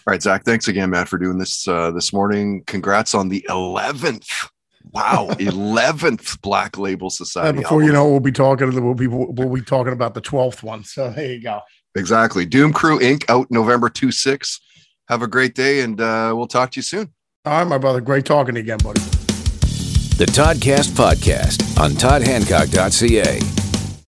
All 0.07 0.13
right 0.13 0.21
Zakk 0.21 0.45
thanks 0.45 0.69
again 0.69 0.91
Matt, 0.91 1.09
for 1.09 1.19
doing 1.19 1.39
this 1.39 1.67
uh 1.67 1.91
this 1.91 2.13
morning 2.13 2.63
congrats 2.67 3.15
on 3.15 3.29
the 3.29 3.45
11th 3.49 4.49
wow 4.93 5.29
11th 5.39 6.41
black 6.43 6.77
label 6.79 7.11
society 7.11 7.61
before 7.61 7.83
you 7.83 7.93
know, 7.93 8.09
we'll 8.09 8.21
be 8.21 8.33
talking. 8.33 8.71
We'll 8.85 8.95
be 8.95 9.07
we'll 9.07 9.49
be 9.49 9.63
talking 9.63 9.93
about 9.93 10.15
the 10.15 10.21
twelfth 10.21 10.63
one. 10.63 10.85
So 10.85 11.11
there 11.11 11.33
you 11.33 11.43
go. 11.43 11.61
Exactly. 11.97 12.45
Doom 12.45 12.73
Crew 12.73 12.99
Inc. 12.99 13.25
out 13.29 13.47
November 13.51 13.89
2 13.89 14.11
6. 14.11 14.61
Have 15.09 15.23
a 15.23 15.29
great 15.29 15.55
day 15.55 15.81
and 15.81 16.01
uh, 16.01 16.33
we'll 16.35 16.47
talk 16.47 16.73
to 16.73 16.79
you 16.79 16.83
soon. 16.83 17.13
All 17.45 17.59
right, 17.59 17.65
my 17.67 17.79
brother. 17.79 18.01
Great 18.01 18.25
talking 18.25 18.55
to 18.55 18.61
you 18.61 18.65
again, 18.65 18.79
buddy. 18.83 19.01
The 19.01 20.27
Toddcast 20.27 20.91
Podcast 20.91 21.81
on 21.81 21.91
ToddHancock.ca. 21.93 23.64